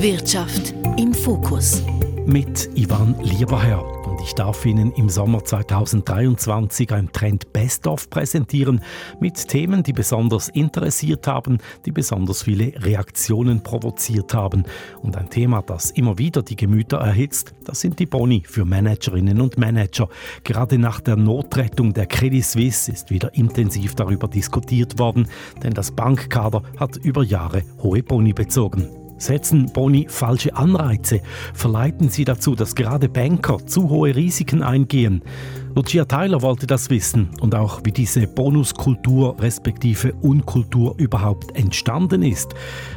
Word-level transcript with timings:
Wirtschaft 0.00 0.74
im 0.96 1.12
Fokus. 1.12 1.82
Mit 2.24 2.70
Ivan 2.76 3.16
Lieberherr. 3.20 3.84
Und 4.06 4.20
ich 4.20 4.32
darf 4.32 4.64
Ihnen 4.64 4.92
im 4.92 5.08
Sommer 5.08 5.42
2023 5.42 6.92
ein 6.92 7.10
Trend 7.10 7.52
Best-of 7.52 8.08
präsentieren 8.08 8.80
mit 9.18 9.48
Themen, 9.48 9.82
die 9.82 9.92
besonders 9.92 10.50
interessiert 10.50 11.26
haben, 11.26 11.58
die 11.84 11.90
besonders 11.90 12.44
viele 12.44 12.74
Reaktionen 12.76 13.64
provoziert 13.64 14.34
haben. 14.34 14.62
Und 15.02 15.16
ein 15.16 15.30
Thema, 15.30 15.62
das 15.62 15.90
immer 15.90 16.16
wieder 16.16 16.44
die 16.44 16.54
Gemüter 16.54 16.98
erhitzt, 16.98 17.52
das 17.64 17.80
sind 17.80 17.98
die 17.98 18.06
Boni 18.06 18.44
für 18.46 18.64
Managerinnen 18.64 19.40
und 19.40 19.58
Manager. 19.58 20.08
Gerade 20.44 20.78
nach 20.78 21.00
der 21.00 21.16
Notrettung 21.16 21.92
der 21.92 22.06
Credit 22.06 22.44
Suisse 22.44 22.92
ist 22.92 23.10
wieder 23.10 23.34
intensiv 23.34 23.96
darüber 23.96 24.28
diskutiert 24.28 25.00
worden, 25.00 25.26
denn 25.64 25.74
das 25.74 25.90
Bankkader 25.90 26.62
hat 26.78 26.98
über 26.98 27.24
Jahre 27.24 27.64
hohe 27.82 28.04
Boni 28.04 28.32
bezogen. 28.32 29.07
Setzen 29.18 29.70
Boni 29.72 30.06
falsche 30.08 30.56
Anreize? 30.56 31.20
Verleiten 31.52 32.08
sie 32.08 32.24
dazu, 32.24 32.54
dass 32.54 32.74
gerade 32.74 33.08
Banker 33.08 33.58
zu 33.66 33.90
hohe 33.90 34.14
Risiken 34.14 34.62
eingehen? 34.62 35.22
Lucia 35.74 36.04
Tyler 36.04 36.42
wollte 36.42 36.66
das 36.66 36.90
wissen 36.90 37.28
und 37.40 37.54
auch, 37.54 37.80
wie 37.84 37.92
diese 37.92 38.26
Bonuskultur 38.26 39.36
respektive 39.40 40.14
Unkultur 40.14 40.94
überhaupt 40.98 41.56
entstanden 41.56 42.22
ist. 42.22 42.54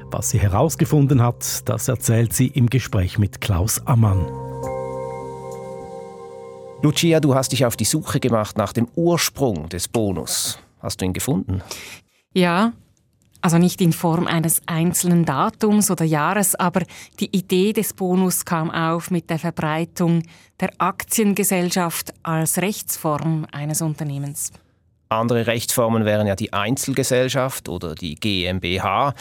Was 0.09 0.29
sie 0.29 0.39
herausgefunden 0.39 1.21
hat, 1.21 1.67
das 1.69 1.87
erzählt 1.87 2.33
sie 2.33 2.47
im 2.47 2.69
Gespräch 2.69 3.19
mit 3.19 3.41
Klaus 3.41 3.85
Ammann. 3.85 4.25
Lucia, 6.83 7.19
du 7.19 7.35
hast 7.35 7.51
dich 7.51 7.65
auf 7.65 7.75
die 7.75 7.85
Suche 7.85 8.19
gemacht 8.19 8.57
nach 8.57 8.73
dem 8.73 8.87
Ursprung 8.95 9.69
des 9.69 9.87
Bonus. 9.87 10.57
Hast 10.79 11.01
du 11.01 11.05
ihn 11.05 11.13
gefunden? 11.13 11.61
Ja, 12.33 12.73
also 13.41 13.57
nicht 13.57 13.81
in 13.81 13.93
Form 13.93 14.27
eines 14.27 14.61
einzelnen 14.65 15.25
Datums 15.25 15.91
oder 15.91 16.05
Jahres, 16.05 16.55
aber 16.55 16.83
die 17.19 17.35
Idee 17.35 17.73
des 17.73 17.93
Bonus 17.93 18.45
kam 18.45 18.71
auf 18.71 19.11
mit 19.11 19.29
der 19.29 19.39
Verbreitung 19.39 20.23
der 20.59 20.71
Aktiengesellschaft 20.77 22.13
als 22.23 22.59
Rechtsform 22.59 23.47
eines 23.51 23.81
Unternehmens. 23.81 24.51
Andere 25.09 25.47
Rechtsformen 25.47 26.05
wären 26.05 26.27
ja 26.27 26.35
die 26.35 26.53
Einzelgesellschaft 26.53 27.67
oder 27.67 27.95
die 27.95 28.15
GmbH, 28.15 29.13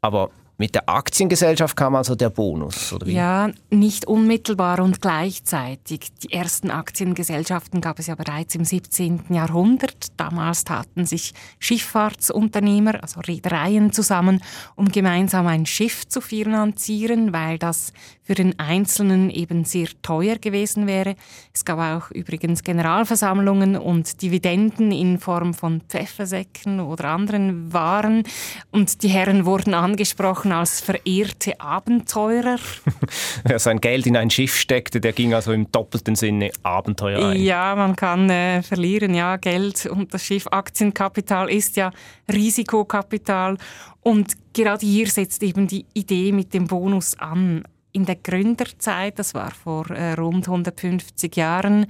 aber 0.00 0.30
mit 0.58 0.74
der 0.74 0.88
Aktiengesellschaft 0.88 1.76
kam 1.76 1.94
also 1.94 2.14
der 2.14 2.30
Bonus, 2.30 2.92
oder 2.92 3.06
wie? 3.06 3.12
Ja, 3.12 3.50
nicht 3.68 4.06
unmittelbar 4.06 4.80
und 4.80 5.02
gleichzeitig. 5.02 6.08
Die 6.22 6.32
ersten 6.32 6.70
Aktiengesellschaften 6.70 7.82
gab 7.82 7.98
es 7.98 8.06
ja 8.06 8.14
bereits 8.14 8.54
im 8.54 8.64
17. 8.64 9.24
Jahrhundert. 9.30 10.08
Damals 10.16 10.64
taten 10.64 11.04
sich 11.04 11.34
Schifffahrtsunternehmer, 11.58 13.02
also 13.02 13.20
Reedereien 13.20 13.92
zusammen, 13.92 14.42
um 14.76 14.88
gemeinsam 14.88 15.46
ein 15.46 15.66
Schiff 15.66 16.08
zu 16.08 16.22
finanzieren, 16.22 17.34
weil 17.34 17.58
das 17.58 17.92
für 18.26 18.34
den 18.34 18.58
Einzelnen 18.58 19.30
eben 19.30 19.64
sehr 19.64 19.86
teuer 20.02 20.36
gewesen 20.36 20.88
wäre. 20.88 21.14
Es 21.54 21.64
gab 21.64 21.78
auch 21.78 22.10
übrigens 22.10 22.64
Generalversammlungen 22.64 23.76
und 23.76 24.20
Dividenden 24.20 24.90
in 24.90 25.20
Form 25.20 25.54
von 25.54 25.80
Pfeffersäcken 25.82 26.80
oder 26.80 27.04
anderen 27.04 27.72
Waren. 27.72 28.24
Und 28.72 29.04
die 29.04 29.08
Herren 29.08 29.46
wurden 29.46 29.74
angesprochen, 29.74 30.45
gesprochen 30.46 30.52
als 30.52 30.80
verehrte 30.80 31.60
Abenteurer. 31.60 32.58
Wer 33.44 33.58
sein 33.58 33.80
Geld 33.80 34.06
in 34.06 34.16
ein 34.16 34.30
Schiff 34.30 34.56
steckte, 34.56 35.00
der 35.00 35.12
ging 35.12 35.34
also 35.34 35.52
im 35.52 35.70
doppelten 35.70 36.16
Sinne 36.16 36.50
Abenteuer 36.62 37.30
ein. 37.30 37.42
Ja, 37.42 37.74
man 37.74 37.96
kann 37.96 38.30
äh, 38.30 38.62
verlieren, 38.62 39.14
ja, 39.14 39.36
Geld 39.36 39.86
und 39.86 40.12
das 40.12 40.24
Schiff 40.24 40.46
Aktienkapital 40.50 41.50
ist 41.50 41.76
ja 41.76 41.90
Risikokapital 42.32 43.56
und 44.00 44.32
gerade 44.52 44.86
hier 44.86 45.06
setzt 45.08 45.42
eben 45.42 45.66
die 45.66 45.84
Idee 45.94 46.32
mit 46.32 46.54
dem 46.54 46.66
Bonus 46.66 47.18
an 47.18 47.64
in 47.92 48.04
der 48.04 48.16
Gründerzeit, 48.16 49.18
das 49.18 49.32
war 49.32 49.50
vor 49.52 49.90
äh, 49.90 50.12
rund 50.12 50.46
150 50.46 51.34
Jahren, 51.34 51.86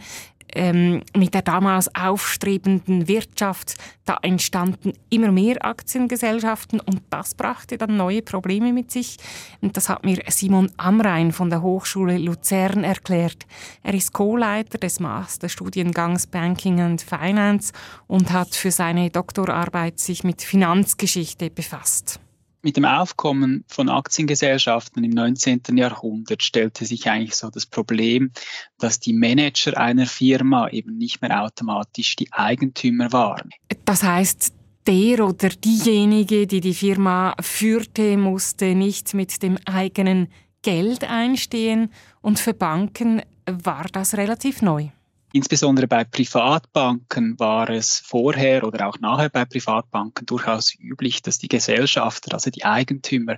ähm, 0.55 1.03
mit 1.17 1.35
der 1.35 1.43
damals 1.43 1.93
aufstrebenden 1.95 3.09
Wirtschaft, 3.09 3.75
da 4.05 4.19
entstanden 4.23 4.93
immer 5.11 5.33
mehr 5.33 5.65
Aktiengesellschaften 5.65 6.81
und 6.81 7.03
das 7.11 7.35
brachte 7.35 7.79
dann 7.79 7.97
neue 7.97 8.23
Probleme 8.23 8.73
mit 8.73 8.91
sich. 8.91 9.17
Und 9.61 9.77
das 9.77 9.89
hat 9.89 10.05
mir 10.05 10.23
Simon 10.29 10.71
Amrein 10.77 11.33
von 11.33 11.51
der 11.51 11.63
Hochschule 11.63 12.19
Luzern 12.19 12.85
erklärt. 12.85 13.47
Er 13.83 13.95
ist 13.95 14.13
Co-Leiter 14.13 14.79
des 14.79 15.01
Masterstudiengangs 15.01 16.27
Banking 16.27 16.81
and 16.81 17.03
Finance 17.03 17.73
und 18.07 18.33
hat 18.33 18.55
für 18.55 18.71
seine 18.71 19.11
Doktorarbeit 19.11 19.99
sich 19.99 20.25
mit 20.25 20.43
Finanzgeschichte 20.43 21.51
befasst. 21.51 22.21
Mit 22.63 22.77
dem 22.77 22.85
Aufkommen 22.85 23.65
von 23.69 23.89
Aktiengesellschaften 23.89 25.05
im 25.05 25.11
19. 25.11 25.63
Jahrhundert 25.75 26.43
stellte 26.43 26.85
sich 26.85 27.09
eigentlich 27.09 27.37
so 27.37 27.51
das 27.51 27.67
Problem, 27.67 28.33
dass 28.79 28.99
die 28.99 29.13
Manager 29.13 29.77
einer 29.79 30.07
Firma 30.07 30.69
eben 30.69 30.97
nicht 30.99 31.23
mehr 31.23 31.43
automatisch 31.43 32.17
die 32.17 32.33
Eigentümer 32.33 33.13
waren. 33.13 33.51
Das 33.85 34.03
heißt, 34.03 34.53
der 34.87 35.25
oder 35.25 35.49
diejenige, 35.49 36.47
die 36.47 36.61
die 36.61 36.75
Firma 36.75 37.35
führte, 37.41 38.17
musste 38.17 38.75
nicht 38.75 39.15
mit 39.15 39.43
dem 39.43 39.59
eigenen 39.65 40.29
Geld 40.63 41.05
einstehen 41.05 41.91
und 42.21 42.39
für 42.39 42.55
Banken 42.55 43.23
war 43.47 43.87
das 43.93 44.17
relativ 44.17 44.63
neu. 44.63 44.89
Insbesondere 45.37 45.87
bei 45.87 46.03
Privatbanken 46.05 47.39
war 47.39 47.69
es 47.69 47.99
vorher 47.99 48.67
oder 48.67 48.89
auch 48.89 48.99
nachher 49.01 49.29
bei 49.29 49.45
Privatbanken 49.45 50.25
durchaus 50.25 50.75
üblich, 50.81 51.21
dass 51.21 51.37
die 51.37 51.49
Gesellschafter, 51.49 52.33
also 52.33 52.51
die 52.51 52.65
Eigentümer, 52.65 53.37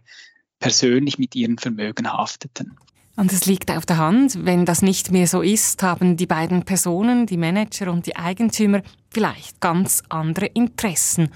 persönlich 0.61 1.19
mit 1.19 1.35
ihren 1.35 1.59
Vermögen 1.59 2.13
hafteten. 2.13 2.77
Und 3.17 3.33
es 3.33 3.47
liegt 3.47 3.73
auf 3.73 3.85
der 3.85 3.97
Hand, 3.97 4.45
wenn 4.45 4.65
das 4.65 4.81
nicht 4.81 5.11
mehr 5.11 5.27
so 5.27 5.43
ist, 5.43 5.83
haben 5.83 6.17
die 6.17 6.27
beiden 6.27 6.63
Personen, 6.65 7.27
die 7.27 7.37
Manager 7.37 7.91
und 7.91 8.07
die 8.07 8.15
Eigentümer, 8.15 8.83
vielleicht 9.11 9.61
ganz 9.61 10.05
andere 10.09 10.47
Interessen. 10.47 11.33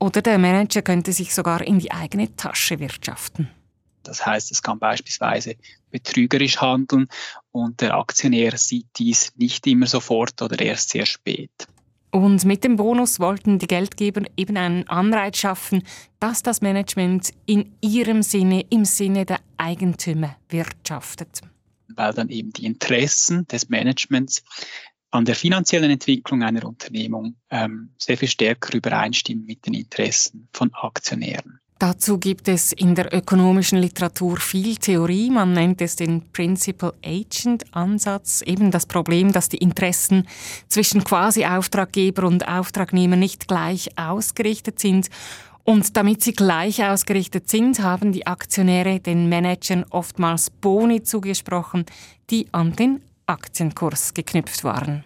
Oder 0.00 0.22
der 0.22 0.38
Manager 0.38 0.82
könnte 0.82 1.12
sich 1.12 1.32
sogar 1.32 1.62
in 1.62 1.78
die 1.78 1.92
eigene 1.92 2.34
Tasche 2.34 2.80
wirtschaften. 2.80 3.48
Das 4.04 4.24
heißt, 4.24 4.50
es 4.52 4.62
kann 4.62 4.78
beispielsweise 4.78 5.56
betrügerisch 5.90 6.60
handeln 6.60 7.08
und 7.50 7.80
der 7.80 7.94
Aktionär 7.94 8.56
sieht 8.56 8.86
dies 8.96 9.32
nicht 9.36 9.66
immer 9.66 9.86
sofort 9.86 10.40
oder 10.42 10.58
erst 10.60 10.90
sehr 10.90 11.06
spät. 11.06 11.50
Und 12.14 12.44
mit 12.44 12.62
dem 12.62 12.76
Bonus 12.76 13.18
wollten 13.18 13.58
die 13.58 13.66
Geldgeber 13.66 14.22
eben 14.36 14.56
einen 14.56 14.86
Anreiz 14.86 15.38
schaffen, 15.38 15.82
dass 16.20 16.44
das 16.44 16.60
Management 16.60 17.32
in 17.44 17.74
ihrem 17.80 18.22
Sinne, 18.22 18.64
im 18.70 18.84
Sinne 18.84 19.26
der 19.26 19.40
Eigentümer 19.56 20.36
wirtschaftet. 20.48 21.40
Weil 21.88 22.14
dann 22.14 22.28
eben 22.28 22.52
die 22.52 22.66
Interessen 22.66 23.48
des 23.48 23.68
Managements 23.68 24.44
an 25.10 25.24
der 25.24 25.34
finanziellen 25.34 25.90
Entwicklung 25.90 26.44
einer 26.44 26.64
Unternehmung 26.64 27.34
ähm, 27.50 27.90
sehr 27.98 28.16
viel 28.16 28.28
stärker 28.28 28.76
übereinstimmen 28.76 29.44
mit 29.44 29.66
den 29.66 29.74
Interessen 29.74 30.48
von 30.52 30.72
Aktionären. 30.72 31.58
Dazu 31.78 32.18
gibt 32.18 32.48
es 32.48 32.72
in 32.72 32.94
der 32.94 33.12
ökonomischen 33.12 33.78
Literatur 33.78 34.36
viel 34.38 34.76
Theorie. 34.76 35.28
Man 35.28 35.52
nennt 35.52 35.80
es 35.82 35.96
den 35.96 36.22
Principal 36.32 36.94
Agent 37.04 37.64
Ansatz. 37.74 38.42
Eben 38.42 38.70
das 38.70 38.86
Problem, 38.86 39.32
dass 39.32 39.48
die 39.48 39.58
Interessen 39.58 40.26
zwischen 40.68 41.02
quasi 41.02 41.44
Auftraggeber 41.44 42.26
und 42.26 42.46
Auftragnehmer 42.46 43.16
nicht 43.16 43.48
gleich 43.48 43.98
ausgerichtet 43.98 44.78
sind. 44.78 45.08
Und 45.64 45.96
damit 45.96 46.22
sie 46.22 46.32
gleich 46.32 46.84
ausgerichtet 46.84 47.48
sind, 47.48 47.80
haben 47.80 48.12
die 48.12 48.26
Aktionäre 48.26 49.00
den 49.00 49.28
Managern 49.28 49.84
oftmals 49.90 50.50
Boni 50.50 51.02
zugesprochen, 51.02 51.86
die 52.30 52.46
an 52.52 52.76
den 52.76 53.00
Aktienkurs 53.26 54.14
geknüpft 54.14 54.62
waren. 54.62 55.04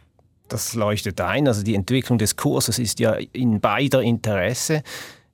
Das 0.48 0.74
leuchtet 0.74 1.20
ein. 1.20 1.46
Also 1.46 1.62
die 1.62 1.74
Entwicklung 1.74 2.18
des 2.18 2.36
Kurses 2.36 2.78
ist 2.78 2.98
ja 3.00 3.12
in 3.32 3.60
beider 3.60 4.02
Interesse. 4.02 4.82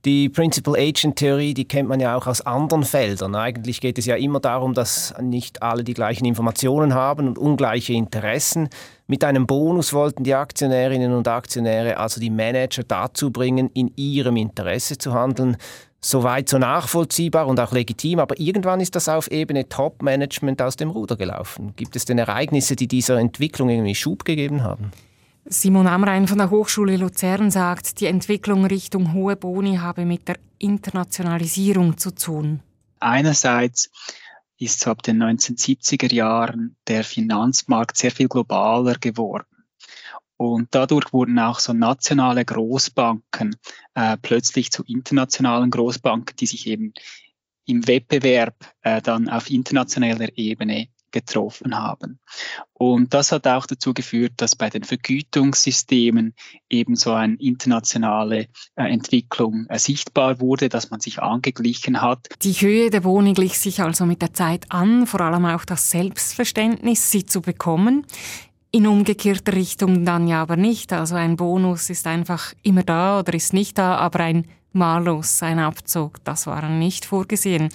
Die 0.05 0.29
Principal 0.29 0.75
Agent 0.77 1.17
Theorie, 1.17 1.55
die 1.55 1.65
kennt 1.65 1.89
man 1.89 1.99
ja 1.99 2.15
auch 2.15 2.27
aus 2.27 2.43
anderen 2.43 2.85
Feldern. 2.85 3.35
Eigentlich 3.35 3.81
geht 3.81 3.97
es 3.97 4.05
ja 4.05 4.17
immer 4.17 4.39
darum, 4.39 4.75
dass 4.75 5.15
nicht 5.19 5.63
alle 5.63 5.83
die 5.83 5.95
gleichen 5.95 6.27
Informationen 6.27 6.93
haben 6.93 7.27
und 7.27 7.39
ungleiche 7.39 7.95
Interessen. 7.95 8.69
Mit 9.07 9.25
einem 9.25 9.47
Bonus 9.47 9.95
wollten 9.95 10.23
die 10.23 10.35
Aktionärinnen 10.35 11.15
und 11.15 11.27
Aktionäre 11.27 11.97
also 11.97 12.21
die 12.21 12.29
Manager 12.29 12.83
dazu 12.83 13.31
bringen, 13.31 13.71
in 13.73 13.93
ihrem 13.97 14.37
Interesse 14.37 14.99
zu 14.99 15.15
handeln. 15.15 15.57
Soweit 16.03 16.51
so 16.51 16.59
nachvollziehbar 16.59 17.47
und 17.47 17.59
auch 17.59 17.73
legitim, 17.73 18.19
aber 18.19 18.39
irgendwann 18.39 18.81
ist 18.81 18.95
das 18.95 19.09
auf 19.09 19.31
Ebene 19.31 19.71
Top-Management 19.71 20.61
aus 20.61 20.77
dem 20.77 20.91
Ruder 20.91 21.17
gelaufen. 21.17 21.73
Gibt 21.77 21.97
es 21.97 22.05
denn 22.05 22.19
Ereignisse, 22.19 22.77
die 22.77 22.89
dieser 22.89 23.19
Entwicklung 23.19 23.71
irgendwie 23.71 23.95
Schub 23.95 24.27
gegeben 24.27 24.63
haben? 24.63 24.91
Simon 25.47 25.87
Amrein 25.87 26.27
von 26.27 26.39
der 26.39 26.51
Hochschule 26.51 26.97
Luzern 26.97 27.51
sagt, 27.51 28.01
die 28.01 28.07
Entwicklung 28.07 28.65
Richtung 28.65 29.13
hohe 29.13 29.37
Boni 29.37 29.77
habe 29.77 30.07
mit 30.07 30.27
der 30.27 30.39
Internationalisierung 30.59 31.99
zu 31.99 32.15
tun. 32.15 32.61
Einerseits 33.01 33.91
ist 34.59 34.87
ab 34.87 35.03
den 35.03 35.23
1970er 35.23 36.13
Jahren 36.15 36.77
der 36.87 37.05
Finanzmarkt 37.05 37.99
sehr 37.99 38.11
viel 38.11 38.29
globaler 38.29 38.95
geworden. 38.95 39.47
Und 40.37 40.69
dadurch 40.71 41.13
wurden 41.13 41.39
auch 41.39 41.59
so 41.59 41.73
nationale 41.73 42.45
Großbanken 42.45 43.57
äh, 43.95 44.17
plötzlich 44.21 44.73
zu 44.73 44.83
internationalen 44.85 45.71
Großbanken, 45.71 46.37
die 46.37 46.47
sich 46.47 46.67
eben 46.67 46.95
im 47.67 47.87
Wettbewerb 47.87 48.57
äh, 48.83 49.01
dann 49.01 49.29
auf 49.29 49.51
internationaler 49.51 50.37
Ebene 50.37 50.89
getroffen 51.15 51.79
haben. 51.79 52.19
Und 52.73 53.15
das 53.15 53.31
hat 53.31 53.47
auch 53.47 53.67
dazu 53.67 53.95
geführt, 53.95 54.33
dass 54.39 54.57
bei 54.57 54.69
den 54.69 54.83
Vergütungssystemen 54.83 56.35
eben 56.69 56.97
so 56.97 57.13
eine 57.13 57.37
internationale 57.37 58.49
äh, 58.75 58.93
Entwicklung 58.93 59.67
äh, 59.69 59.79
sichtbar 59.79 60.41
wurde, 60.41 60.69
dass 60.69 60.91
man 60.91 61.01
sich 61.01 61.23
angeglichen 61.23 62.03
hat. 62.03 62.27
Die 62.43 62.53
Höhe 62.53 62.91
der 62.91 63.01
Boni 63.01 63.33
glich 63.33 63.59
sich 63.59 63.81
also 63.81 64.05
mit 64.05 64.21
der 64.21 64.35
Zeit 64.35 64.67
an, 64.71 65.07
vor 65.07 65.21
allem 65.21 65.47
auch 65.47 65.65
das 65.65 65.91
Selbstverständnis, 65.91 67.11
sie 67.11 67.25
zu 67.25 67.41
bekommen. 67.41 68.05
In 68.73 68.89
umgekehrter 68.89 69.53
Richtung 69.53 70.05
dann 70.05 70.27
ja 70.27 70.43
aber 70.43 70.57
nicht. 70.57 70.93
Also 70.93 71.15
ein 71.15 71.37
Bonus 71.37 71.91
ist 71.91 72.09
einfach 72.09 72.55
immer 72.65 72.83
da 72.83 73.21
oder 73.21 73.33
ist 73.35 73.53
nicht 73.53 73.79
da, 73.79 73.97
aber 73.97 74.19
ein 74.21 74.49
Malus, 74.73 75.45
ein 75.45 75.61
Abzug, 75.61 76.25
das 76.25 76.49
war 76.49 76.69
nicht 76.69 77.05
vorgesehen. 77.05 77.69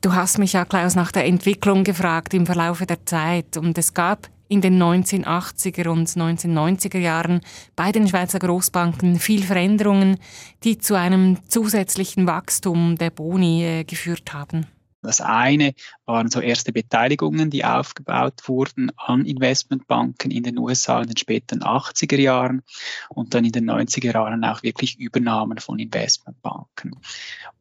Du 0.00 0.14
hast 0.14 0.38
mich 0.38 0.52
ja, 0.52 0.64
Klaus, 0.64 0.94
nach 0.94 1.10
der 1.10 1.26
Entwicklung 1.26 1.82
gefragt 1.82 2.34
im 2.34 2.46
Verlaufe 2.46 2.86
der 2.86 3.04
Zeit. 3.06 3.56
Und 3.56 3.76
es 3.78 3.94
gab 3.94 4.28
in 4.48 4.60
den 4.60 4.80
1980er 4.80 5.88
und 5.88 6.08
1990er 6.08 6.98
Jahren 6.98 7.40
bei 7.74 7.92
den 7.92 8.06
Schweizer 8.06 8.38
Großbanken 8.38 9.18
viel 9.18 9.42
Veränderungen, 9.42 10.18
die 10.62 10.78
zu 10.78 10.94
einem 10.94 11.38
zusätzlichen 11.48 12.26
Wachstum 12.26 12.96
der 12.96 13.10
Boni 13.10 13.64
äh, 13.64 13.84
geführt 13.84 14.32
haben. 14.32 14.66
Das 15.06 15.20
eine 15.20 15.74
waren 16.04 16.30
so 16.30 16.40
erste 16.40 16.72
Beteiligungen, 16.72 17.48
die 17.48 17.64
aufgebaut 17.64 18.42
wurden 18.46 18.90
an 18.96 19.24
Investmentbanken 19.24 20.32
in 20.32 20.42
den 20.42 20.58
USA 20.58 21.00
in 21.00 21.08
den 21.08 21.16
späten 21.16 21.62
80er 21.62 22.20
Jahren 22.20 22.62
und 23.08 23.34
dann 23.34 23.44
in 23.44 23.52
den 23.52 23.70
90er 23.70 24.12
Jahren 24.12 24.44
auch 24.44 24.62
wirklich 24.64 24.98
Übernahmen 24.98 25.58
von 25.58 25.78
Investmentbanken. 25.78 26.96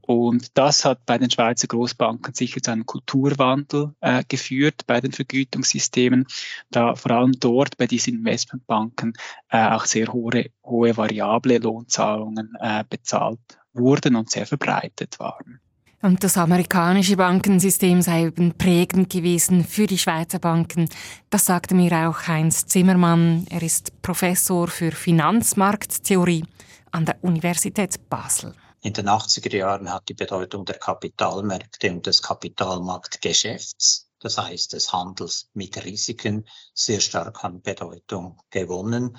Und 0.01 0.57
das 0.57 0.85
hat 0.85 1.05
bei 1.05 1.17
den 1.17 1.29
Schweizer 1.29 1.67
Großbanken 1.67 2.33
sicher 2.33 2.61
zu 2.61 2.71
einem 2.71 2.85
Kulturwandel 2.85 3.93
äh, 4.01 4.23
geführt 4.27 4.81
bei 4.87 5.01
den 5.01 5.11
Vergütungssystemen, 5.11 6.27
da 6.69 6.95
vor 6.95 7.11
allem 7.11 7.33
dort 7.39 7.77
bei 7.77 7.87
diesen 7.87 8.15
Investmentbanken 8.15 9.13
äh, 9.49 9.67
auch 9.69 9.85
sehr 9.85 10.11
hohe, 10.13 10.49
hohe 10.63 10.97
variable 10.97 11.57
Lohnzahlungen 11.59 12.53
äh, 12.59 12.83
bezahlt 12.89 13.39
wurden 13.73 14.15
und 14.15 14.29
sehr 14.29 14.45
verbreitet 14.45 15.19
waren. 15.19 15.59
Und 16.05 16.23
das 16.23 16.37
amerikanische 16.37 17.17
Bankensystem 17.17 17.99
sei 18.03 18.25
eben 18.25 18.55
prägend 18.55 19.09
gewesen 19.09 19.65
für 19.65 19.87
die 19.87 19.97
Schweizer 19.97 20.37
Banken. 20.37 20.87
Das 21.31 21.47
sagte 21.47 21.73
mir 21.73 21.91
auch 22.07 22.27
Heinz 22.27 22.67
Zimmermann. 22.67 23.47
Er 23.49 23.63
ist 23.63 24.03
Professor 24.03 24.67
für 24.67 24.91
Finanzmarkttheorie 24.91 26.45
an 26.91 27.05
der 27.05 27.17
Universität 27.23 28.07
Basel. 28.07 28.53
In 28.81 28.93
den 28.93 29.09
80er 29.09 29.57
Jahren 29.57 29.91
hat 29.91 30.07
die 30.07 30.13
Bedeutung 30.13 30.63
der 30.65 30.77
Kapitalmärkte 30.77 31.91
und 31.91 32.05
des 32.05 32.21
Kapitalmarktgeschäfts, 32.21 34.07
das 34.19 34.37
heißt 34.37 34.73
des 34.73 34.93
Handels 34.93 35.49
mit 35.55 35.83
Risiken, 35.83 36.45
sehr 36.75 36.99
stark 36.99 37.43
an 37.43 37.63
Bedeutung 37.63 38.39
gewonnen. 38.51 39.17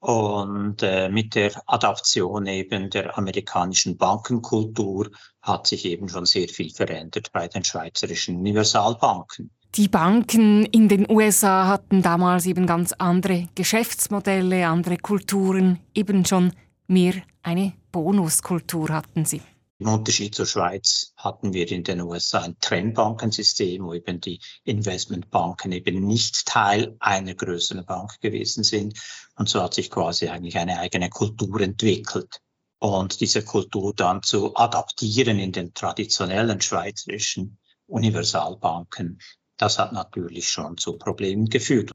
Und 0.00 0.82
äh, 0.82 1.08
mit 1.08 1.34
der 1.34 1.50
Adaption 1.66 2.46
eben 2.46 2.88
der 2.90 3.18
amerikanischen 3.18 3.96
Bankenkultur 3.96 5.10
hat 5.42 5.66
sich 5.66 5.84
eben 5.86 6.08
schon 6.08 6.24
sehr 6.24 6.48
viel 6.48 6.70
verändert 6.70 7.32
bei 7.32 7.48
den 7.48 7.64
schweizerischen 7.64 8.36
Universalbanken. 8.36 9.50
Die 9.74 9.88
Banken 9.88 10.64
in 10.66 10.88
den 10.88 11.10
USA 11.10 11.66
hatten 11.66 12.02
damals 12.02 12.46
eben 12.46 12.66
ganz 12.66 12.92
andere 12.92 13.48
Geschäftsmodelle, 13.54 14.66
andere 14.66 14.96
Kulturen, 14.98 15.80
eben 15.94 16.24
schon 16.24 16.52
mehr 16.86 17.14
eine 17.42 17.72
Bonuskultur 17.92 18.90
hatten 18.90 19.24
sie. 19.24 19.42
Im 19.80 19.86
Unterschied 19.86 20.34
zur 20.34 20.46
Schweiz 20.46 21.12
hatten 21.16 21.52
wir 21.52 21.70
in 21.70 21.84
den 21.84 22.00
USA 22.00 22.40
ein 22.40 22.56
Trennbankensystem, 22.60 23.84
wo 23.84 23.94
eben 23.94 24.20
die 24.20 24.40
Investmentbanken 24.64 25.70
eben 25.70 26.04
nicht 26.04 26.46
Teil 26.46 26.96
einer 26.98 27.34
größeren 27.34 27.86
Bank 27.86 28.20
gewesen 28.20 28.64
sind. 28.64 28.98
Und 29.36 29.48
so 29.48 29.62
hat 29.62 29.74
sich 29.74 29.88
quasi 29.88 30.26
eigentlich 30.26 30.58
eine 30.58 30.80
eigene 30.80 31.10
Kultur 31.10 31.60
entwickelt. 31.60 32.40
Und 32.80 33.20
diese 33.20 33.44
Kultur 33.44 33.94
dann 33.94 34.24
zu 34.24 34.56
adaptieren 34.56 35.38
in 35.38 35.52
den 35.52 35.74
traditionellen 35.74 36.60
schweizerischen 36.60 37.58
Universalbanken, 37.86 39.20
das 39.58 39.78
hat 39.78 39.92
natürlich 39.92 40.48
schon 40.48 40.76
zu 40.76 40.98
Problemen 40.98 41.46
geführt. 41.46 41.92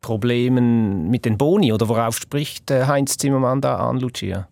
Problemen 0.00 1.08
mit 1.10 1.24
den 1.24 1.38
Boni 1.38 1.72
oder 1.72 1.88
worauf 1.88 2.16
spricht 2.16 2.72
äh, 2.72 2.86
Heinz 2.86 3.18
Zimmermann 3.18 3.60
da 3.60 3.76
an, 3.76 4.00
Lucia? 4.00 4.48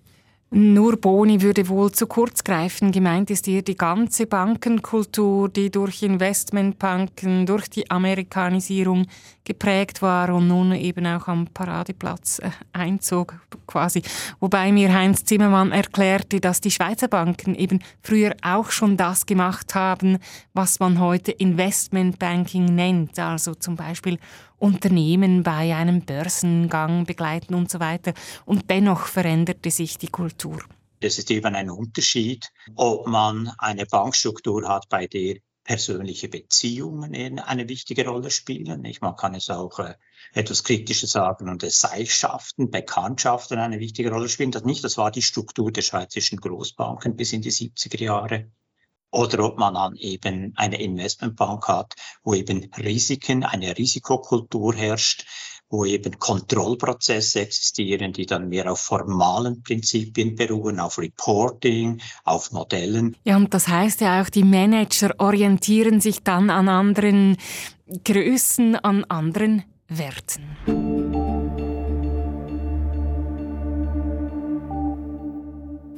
Nur 0.51 0.97
Boni 0.97 1.43
würde 1.43 1.69
wohl 1.69 1.93
zu 1.93 2.07
kurz 2.07 2.43
greifen. 2.43 2.91
Gemeint 2.91 3.31
ist 3.31 3.45
hier 3.45 3.61
die 3.61 3.77
ganze 3.77 4.27
Bankenkultur, 4.27 5.51
die 5.51 5.71
durch 5.71 6.03
Investmentbanken, 6.03 7.45
durch 7.45 7.69
die 7.69 7.91
Amerikanisierung 7.91 9.07
geprägt 9.45 10.01
war 10.01 10.35
und 10.35 10.49
nun 10.49 10.73
eben 10.73 11.07
auch 11.07 11.29
am 11.29 11.49
Paradeplatz 11.49 12.39
äh, 12.39 12.51
einzog 12.73 13.35
quasi. 13.67 14.03
Wobei 14.41 14.73
mir 14.73 14.93
Heinz 14.93 15.25
Zimmermann 15.25 15.71
erklärte, 15.71 16.41
dass 16.41 16.63
die 16.63 16.71
Schweizer 16.71 17.09
Banken 17.09 17.55
eben 17.55 17.81
früher 18.03 18.35
auch 18.41 18.71
schon 18.71 18.97
das 18.97 19.27
gemacht 19.27 19.75
haben, 19.75 20.17
was 20.55 20.81
man 20.81 20.99
heute 20.99 21.33
Investmentbanking 21.33 22.75
nennt. 22.75 23.19
Also 23.19 23.55
zum 23.55 23.77
Beispiel 23.77 24.19
Unternehmen 24.59 25.43
bei 25.43 25.75
einem 25.75 26.03
Börsengang 26.03 27.05
begleiten 27.05 27.55
und 27.55 27.71
so 27.71 27.81
weiter. 27.81 28.13
Und 28.45 28.71
dennoch 28.71 29.07
veränderte 29.07 29.71
sich 29.71 29.99
die 29.99 30.09
Kultur. 30.09 30.59
Es 31.01 31.19
ist 31.19 31.31
eben 31.31 31.55
ein 31.55 31.71
Unterschied, 31.71 32.49
ob 32.75 33.07
man 33.07 33.53
eine 33.59 33.87
Bankstruktur 33.87 34.69
hat, 34.69 34.89
bei 34.89 35.07
der 35.07 35.37
persönliche 35.69 36.29
Beziehungen 36.29 37.39
eine 37.39 37.69
wichtige 37.69 38.07
Rolle 38.07 38.31
spielen. 38.31 38.91
Man 39.03 39.17
kann 39.17 39.35
es 39.35 39.51
auch 39.51 39.79
äh, 39.79 39.95
etwas 40.33 40.65
Kritisches 40.65 41.13
sagen 41.13 41.51
und 41.51 41.63
Seilschaften, 41.63 42.71
Bekanntschaften 42.71 43.59
eine 43.59 43.79
wichtige 43.79 44.11
Rolle 44.11 44.31
spielen. 44.31 44.51
Das 44.51 44.65
nicht, 44.65 44.83
das 44.83 44.97
war 44.97 45.11
die 45.11 45.21
Struktur 45.21 45.71
der 45.71 45.83
schweizerischen 45.83 46.41
Großbanken 46.41 47.17
bis 47.17 47.35
in 47.35 47.43
die 47.43 47.53
70er 47.53 48.03
Jahre 48.03 48.51
oder 49.11 49.45
ob 49.45 49.59
man 49.59 49.75
dann 49.75 49.97
eben 49.97 50.53
eine 50.57 50.81
Investmentbank 50.81 51.67
hat, 51.69 51.95
wo 52.23 52.35
eben 52.35 52.71
Risiken, 52.77 53.45
eine 53.45 53.77
Risikokultur 53.77 54.75
herrscht, 54.75 55.27
wo 55.71 55.85
eben 55.85 56.19
Kontrollprozesse 56.19 57.41
existieren, 57.41 58.13
die 58.13 58.27
dann 58.27 58.49
mehr 58.49 58.71
auf 58.73 58.81
formalen 58.81 59.63
Prinzipien 59.63 60.35
beruhen, 60.35 60.81
auf 60.81 60.99
Reporting, 60.99 62.01
auf 62.25 62.53
Modellen. 62.53 63.17
Ja, 63.25 63.37
und 63.37 63.53
das 63.53 63.69
heißt 63.69 64.01
ja 64.01 64.23
auch, 64.23 64.29
die 64.29 64.45
Manager 64.45 65.15
orientieren 65.19 66.01
sich 66.01 66.23
dann 66.23 66.51
an 66.51 66.69
anderen 66.69 67.37
Größen, 68.05 68.77
an 68.77 69.05
anderen 69.05 69.65
Werten. 69.89 70.78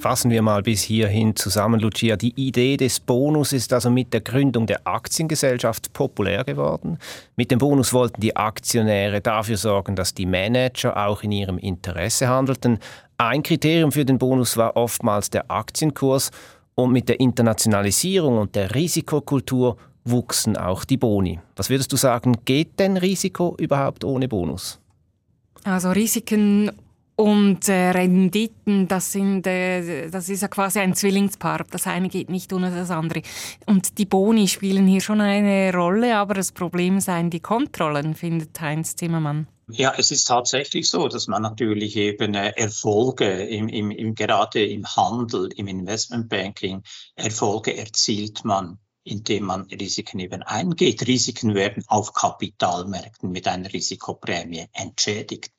Fassen 0.00 0.30
wir 0.30 0.40
mal 0.40 0.62
bis 0.62 0.80
hierhin 0.80 1.36
zusammen, 1.36 1.78
Lucia. 1.78 2.16
Die 2.16 2.32
Idee 2.34 2.78
des 2.78 3.00
Bonus 3.00 3.52
ist 3.52 3.70
also 3.74 3.90
mit 3.90 4.14
der 4.14 4.22
Gründung 4.22 4.66
der 4.66 4.86
Aktiengesellschaft 4.86 5.92
populär 5.92 6.42
geworden. 6.42 6.98
Mit 7.36 7.50
dem 7.50 7.58
Bonus 7.58 7.92
wollten 7.92 8.18
die 8.18 8.34
Aktionäre 8.34 9.20
dafür 9.20 9.58
sorgen, 9.58 9.96
dass 9.96 10.14
die 10.14 10.24
Manager 10.24 10.96
auch 10.96 11.22
in 11.22 11.32
ihrem 11.32 11.58
Interesse 11.58 12.28
handelten. 12.28 12.78
Ein 13.18 13.42
Kriterium 13.42 13.92
für 13.92 14.06
den 14.06 14.16
Bonus 14.16 14.56
war 14.56 14.74
oftmals 14.74 15.28
der 15.28 15.50
Aktienkurs 15.50 16.30
und 16.74 16.92
mit 16.92 17.10
der 17.10 17.20
Internationalisierung 17.20 18.38
und 18.38 18.54
der 18.54 18.74
Risikokultur 18.74 19.76
wuchsen 20.06 20.56
auch 20.56 20.86
die 20.86 20.96
Boni. 20.96 21.40
Was 21.56 21.68
würdest 21.68 21.92
du 21.92 21.98
sagen, 21.98 22.38
geht 22.46 22.78
denn 22.78 22.96
Risiko 22.96 23.54
überhaupt 23.58 24.02
ohne 24.02 24.28
Bonus? 24.28 24.80
Also 25.64 25.90
Risiken 25.90 26.72
und 27.20 27.68
äh, 27.68 27.90
Renditen, 27.90 28.88
das, 28.88 29.12
sind, 29.12 29.46
äh, 29.46 30.08
das 30.08 30.30
ist 30.30 30.40
ja 30.40 30.48
quasi 30.48 30.78
ein 30.78 30.94
Zwillingspaar. 30.94 31.66
Das 31.70 31.86
eine 31.86 32.08
geht 32.08 32.30
nicht 32.30 32.50
ohne 32.52 32.70
das 32.70 32.90
andere. 32.90 33.20
Und 33.66 33.98
die 33.98 34.06
Boni 34.06 34.48
spielen 34.48 34.86
hier 34.86 35.02
schon 35.02 35.20
eine 35.20 35.70
Rolle, 35.74 36.16
aber 36.16 36.32
das 36.32 36.50
Problem 36.50 36.98
seien 36.98 37.28
die 37.28 37.40
Kontrollen, 37.40 38.14
findet 38.14 38.58
Heinz 38.58 38.96
Zimmermann. 38.96 39.46
Ja, 39.68 39.92
es 39.98 40.10
ist 40.10 40.24
tatsächlich 40.24 40.88
so, 40.88 41.08
dass 41.08 41.28
man 41.28 41.42
natürlich 41.42 41.94
eben 41.96 42.34
äh, 42.34 42.52
Erfolge 42.56 43.44
im, 43.44 43.68
im, 43.68 43.90
im, 43.90 44.14
gerade 44.14 44.64
im 44.64 44.86
Handel, 44.86 45.50
im 45.54 45.66
Investmentbanking, 45.68 46.82
Erfolge 47.16 47.76
erzielt 47.76 48.44
man 48.44 48.78
indem 49.02 49.44
man 49.44 49.62
Risiken 49.62 50.20
eben 50.20 50.42
eingeht. 50.42 51.06
Risiken 51.06 51.54
werden 51.54 51.82
auf 51.86 52.12
Kapitalmärkten 52.12 53.30
mit 53.30 53.48
einer 53.48 53.72
Risikoprämie 53.72 54.66
entschädigt. 54.72 55.50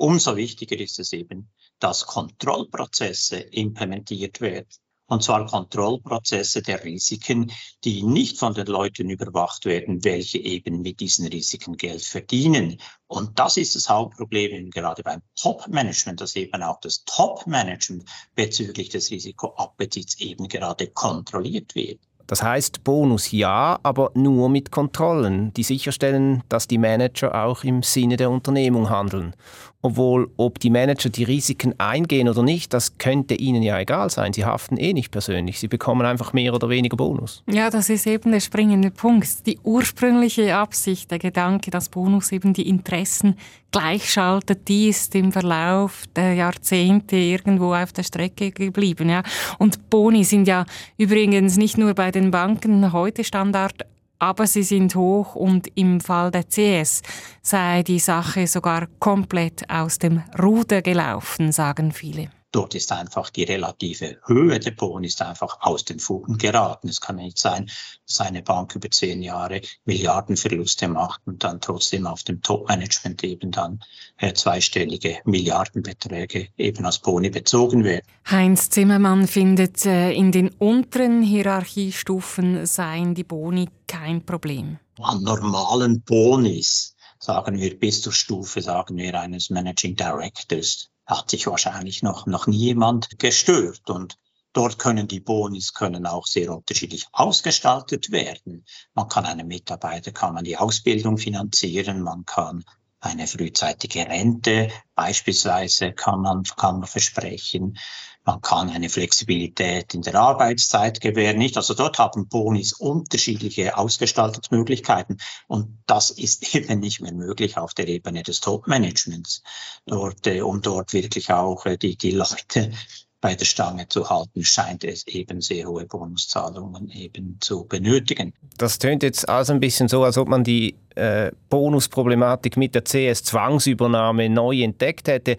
Umso 0.00 0.36
wichtiger 0.36 0.78
ist 0.78 1.00
es 1.00 1.12
eben, 1.12 1.50
dass 1.80 2.06
Kontrollprozesse 2.06 3.38
implementiert 3.38 4.40
werden. 4.40 4.68
Und 5.06 5.24
zwar 5.24 5.46
Kontrollprozesse 5.46 6.62
der 6.62 6.84
Risiken, 6.84 7.50
die 7.82 8.04
nicht 8.04 8.38
von 8.38 8.54
den 8.54 8.66
Leuten 8.66 9.10
überwacht 9.10 9.64
werden, 9.64 10.04
welche 10.04 10.38
eben 10.38 10.82
mit 10.82 11.00
diesen 11.00 11.26
Risiken 11.26 11.76
Geld 11.76 12.04
verdienen. 12.04 12.80
Und 13.08 13.38
das 13.40 13.56
ist 13.56 13.74
das 13.74 13.88
Hauptproblem 13.88 14.70
gerade 14.70 15.02
beim 15.02 15.22
Top-Management, 15.34 16.20
dass 16.20 16.36
eben 16.36 16.62
auch 16.62 16.78
das 16.80 17.04
Top-Management 17.04 18.04
bezüglich 18.36 18.90
des 18.90 19.10
Risikoappetits 19.10 20.20
eben 20.20 20.46
gerade 20.46 20.88
kontrolliert 20.88 21.74
wird. 21.74 22.00
Das 22.28 22.42
heißt 22.42 22.84
Bonus 22.84 23.32
ja, 23.32 23.80
aber 23.82 24.12
nur 24.14 24.50
mit 24.50 24.70
Kontrollen, 24.70 25.52
die 25.54 25.62
sicherstellen, 25.62 26.42
dass 26.50 26.68
die 26.68 26.76
Manager 26.76 27.34
auch 27.44 27.64
im 27.64 27.82
Sinne 27.82 28.18
der 28.18 28.30
Unternehmung 28.30 28.90
handeln. 28.90 29.34
Obwohl, 29.80 30.28
ob 30.36 30.58
die 30.58 30.70
Manager 30.70 31.08
die 31.08 31.22
Risiken 31.22 31.72
eingehen 31.78 32.28
oder 32.28 32.42
nicht, 32.42 32.74
das 32.74 32.98
könnte 32.98 33.34
ihnen 33.34 33.62
ja 33.62 33.78
egal 33.78 34.10
sein. 34.10 34.32
Sie 34.32 34.44
haften 34.44 34.76
eh 34.76 34.92
nicht 34.92 35.12
persönlich. 35.12 35.60
Sie 35.60 35.68
bekommen 35.68 36.04
einfach 36.04 36.32
mehr 36.32 36.52
oder 36.52 36.68
weniger 36.68 36.96
Bonus. 36.96 37.44
Ja, 37.48 37.70
das 37.70 37.88
ist 37.88 38.06
eben 38.06 38.32
der 38.32 38.40
springende 38.40 38.90
Punkt. 38.90 39.46
Die 39.46 39.58
ursprüngliche 39.62 40.56
Absicht, 40.56 41.12
der 41.12 41.20
Gedanke, 41.20 41.70
dass 41.70 41.90
Bonus 41.90 42.32
eben 42.32 42.54
die 42.54 42.68
Interessen 42.68 43.36
gleichschaltet, 43.70 44.66
die 44.66 44.88
ist 44.88 45.14
im 45.14 45.30
Verlauf 45.30 46.04
der 46.16 46.34
Jahrzehnte 46.34 47.16
irgendwo 47.16 47.74
auf 47.74 47.92
der 47.92 48.02
Strecke 48.02 48.50
geblieben. 48.50 49.08
Ja. 49.08 49.22
Und 49.58 49.90
Boni 49.90 50.24
sind 50.24 50.48
ja 50.48 50.64
übrigens 50.96 51.56
nicht 51.56 51.78
nur 51.78 51.94
bei 51.94 52.10
den 52.10 52.17
Banken 52.26 52.92
heute 52.92 53.24
Standard, 53.24 53.86
aber 54.18 54.46
sie 54.46 54.62
sind 54.62 54.94
hoch 54.94 55.34
und 55.34 55.68
im 55.76 56.00
Fall 56.00 56.30
der 56.30 56.44
CS 56.44 57.02
sei 57.42 57.82
die 57.82 57.98
Sache 57.98 58.46
sogar 58.46 58.88
komplett 58.98 59.68
aus 59.70 59.98
dem 59.98 60.22
Ruder 60.38 60.82
gelaufen, 60.82 61.52
sagen 61.52 61.92
viele. 61.92 62.30
Dort 62.50 62.74
ist 62.74 62.92
einfach 62.92 63.28
die 63.28 63.44
relative 63.44 64.18
Höhe 64.24 64.58
der 64.58 64.70
Boni 64.70 65.12
einfach 65.18 65.60
aus 65.60 65.84
den 65.84 66.00
Fugen 66.00 66.38
geraten. 66.38 66.88
Es 66.88 67.00
kann 67.00 67.16
nicht 67.16 67.38
sein, 67.38 67.70
dass 68.06 68.20
eine 68.20 68.42
Bank 68.42 68.74
über 68.74 68.90
zehn 68.90 69.22
Jahre 69.22 69.60
Milliardenverluste 69.84 70.88
macht 70.88 71.20
und 71.26 71.44
dann 71.44 71.60
trotzdem 71.60 72.06
auf 72.06 72.22
dem 72.22 72.40
Top-Management 72.40 73.22
eben 73.24 73.50
dann 73.50 73.80
äh, 74.16 74.32
zweistellige 74.32 75.18
Milliardenbeträge 75.24 76.48
eben 76.56 76.86
als 76.86 77.00
Boni 77.00 77.28
bezogen 77.28 77.84
werden. 77.84 78.06
Heinz 78.30 78.70
Zimmermann 78.70 79.26
findet, 79.26 79.84
äh, 79.84 80.12
in 80.12 80.32
den 80.32 80.48
unteren 80.48 81.22
Hierarchiestufen 81.22 82.64
seien 82.64 83.14
die 83.14 83.24
Boni 83.24 83.68
kein 83.86 84.24
Problem. 84.24 84.78
An 85.00 85.22
normalen 85.22 86.00
Bonis 86.00 86.94
sagen 87.18 87.58
wir 87.58 87.78
bis 87.78 88.00
zur 88.00 88.12
Stufe, 88.12 88.62
sagen 88.62 88.96
wir, 88.96 89.20
eines 89.20 89.50
Managing 89.50 89.96
Directors 89.96 90.90
hat 91.08 91.30
sich 91.30 91.46
wahrscheinlich 91.46 92.02
noch, 92.02 92.26
noch 92.26 92.46
nie 92.46 92.58
jemand 92.58 93.18
gestört. 93.18 93.88
Und 93.90 94.18
dort 94.52 94.78
können 94.78 95.08
die 95.08 95.20
Bonis 95.20 95.72
können 95.72 96.06
auch 96.06 96.26
sehr 96.26 96.54
unterschiedlich 96.54 97.06
ausgestaltet 97.12 98.12
werden. 98.12 98.64
Man 98.94 99.08
kann 99.08 99.24
einem 99.24 99.48
Mitarbeiter, 99.48 100.12
kann 100.12 100.34
man 100.34 100.44
die 100.44 100.58
Ausbildung 100.58 101.18
finanzieren, 101.18 102.02
man 102.02 102.24
kann 102.26 102.64
eine 103.00 103.26
frühzeitige 103.26 104.00
Rente 104.00 104.70
beispielsweise 104.94 105.92
kann 105.92 106.20
man, 106.20 106.42
kann 106.42 106.80
man 106.80 106.88
versprechen. 106.88 107.78
Man 108.28 108.42
kann 108.42 108.68
eine 108.68 108.90
Flexibilität 108.90 109.94
in 109.94 110.02
der 110.02 110.14
Arbeitszeit 110.16 111.00
gewähren, 111.00 111.38
nicht? 111.38 111.56
Also 111.56 111.72
dort 111.72 111.98
haben 111.98 112.28
Bonis 112.28 112.74
unterschiedliche 112.74 113.78
Ausgestaltungsmöglichkeiten 113.78 115.16
und 115.46 115.78
das 115.86 116.10
ist 116.10 116.54
eben 116.54 116.78
nicht 116.78 117.00
mehr 117.00 117.14
möglich 117.14 117.56
auf 117.56 117.72
der 117.72 117.88
Ebene 117.88 118.22
des 118.22 118.40
Top-Managements. 118.40 119.42
Dort, 119.86 120.26
äh, 120.26 120.42
um 120.42 120.60
dort 120.60 120.92
wirklich 120.92 121.32
auch 121.32 121.64
äh, 121.64 121.78
die, 121.78 121.96
die 121.96 122.10
Leute 122.10 122.70
bei 123.22 123.34
der 123.34 123.46
Stange 123.46 123.88
zu 123.88 124.10
halten, 124.10 124.44
scheint 124.44 124.84
es 124.84 125.06
eben 125.06 125.40
sehr 125.40 125.66
hohe 125.66 125.86
Bonuszahlungen 125.86 126.90
eben 126.90 127.38
zu 127.40 127.64
benötigen. 127.64 128.34
Das 128.58 128.78
tönt 128.78 129.04
jetzt 129.04 129.26
also 129.26 129.54
ein 129.54 129.60
bisschen 129.60 129.88
so, 129.88 130.04
als 130.04 130.18
ob 130.18 130.28
man 130.28 130.44
die 130.44 130.76
äh, 130.96 131.32
Bonusproblematik 131.48 132.58
mit 132.58 132.74
der 132.74 132.84
CS-Zwangsübernahme 132.84 134.28
neu 134.28 134.60
entdeckt 134.60 135.08
hätte. 135.08 135.38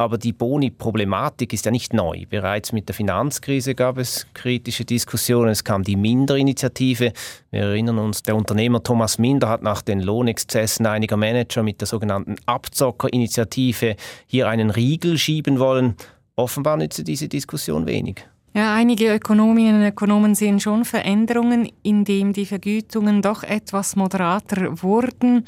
Aber 0.00 0.16
die 0.16 0.32
Boni-Problematik 0.32 1.52
ist 1.52 1.64
ja 1.64 1.72
nicht 1.72 1.92
neu. 1.92 2.24
Bereits 2.30 2.72
mit 2.72 2.88
der 2.88 2.94
Finanzkrise 2.94 3.74
gab 3.74 3.98
es 3.98 4.28
kritische 4.32 4.84
Diskussionen. 4.84 5.48
Es 5.50 5.64
kam 5.64 5.82
die 5.82 5.96
Minder-Initiative. 5.96 7.12
Wir 7.50 7.60
erinnern 7.60 7.98
uns, 7.98 8.22
der 8.22 8.36
Unternehmer 8.36 8.80
Thomas 8.80 9.18
Minder 9.18 9.48
hat 9.48 9.64
nach 9.64 9.82
den 9.82 9.98
Lohnexzessen 9.98 10.86
einiger 10.86 11.16
Manager 11.16 11.64
mit 11.64 11.80
der 11.80 11.88
sogenannten 11.88 12.36
Abzocker-Initiative 12.46 13.96
hier 14.28 14.48
einen 14.48 14.70
Riegel 14.70 15.18
schieben 15.18 15.58
wollen. 15.58 15.96
Offenbar 16.36 16.76
nützte 16.76 17.02
diese 17.02 17.26
Diskussion 17.26 17.88
wenig. 17.88 18.24
Ja, 18.54 18.74
einige 18.74 19.12
Ökonominnen 19.14 19.82
und 19.82 19.86
Ökonomen 19.86 20.36
sehen 20.36 20.60
schon 20.60 20.84
Veränderungen, 20.84 21.70
indem 21.82 22.32
die 22.32 22.46
Vergütungen 22.46 23.20
doch 23.20 23.42
etwas 23.42 23.96
moderater 23.96 24.80
wurden. 24.82 25.44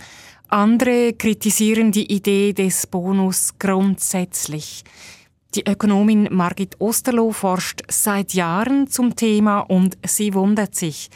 Andere 0.51 1.13
kritisieren 1.13 1.93
die 1.93 2.13
Idee 2.13 2.53
des 2.53 2.89
Bonus 2.89 3.57
grundsätzlich. 3.59 4.83
Die 5.55 5.65
Ökonomin 5.65 6.29
Margit 6.33 6.75
Osterloh 6.81 7.31
forscht 7.31 7.83
seit 7.89 8.35
Jahren 8.35 8.89
zum 8.89 9.15
Thema 9.15 9.61
und 9.61 9.97
sie 10.05 10.35
wundert 10.35 10.75
sich. 10.75 11.09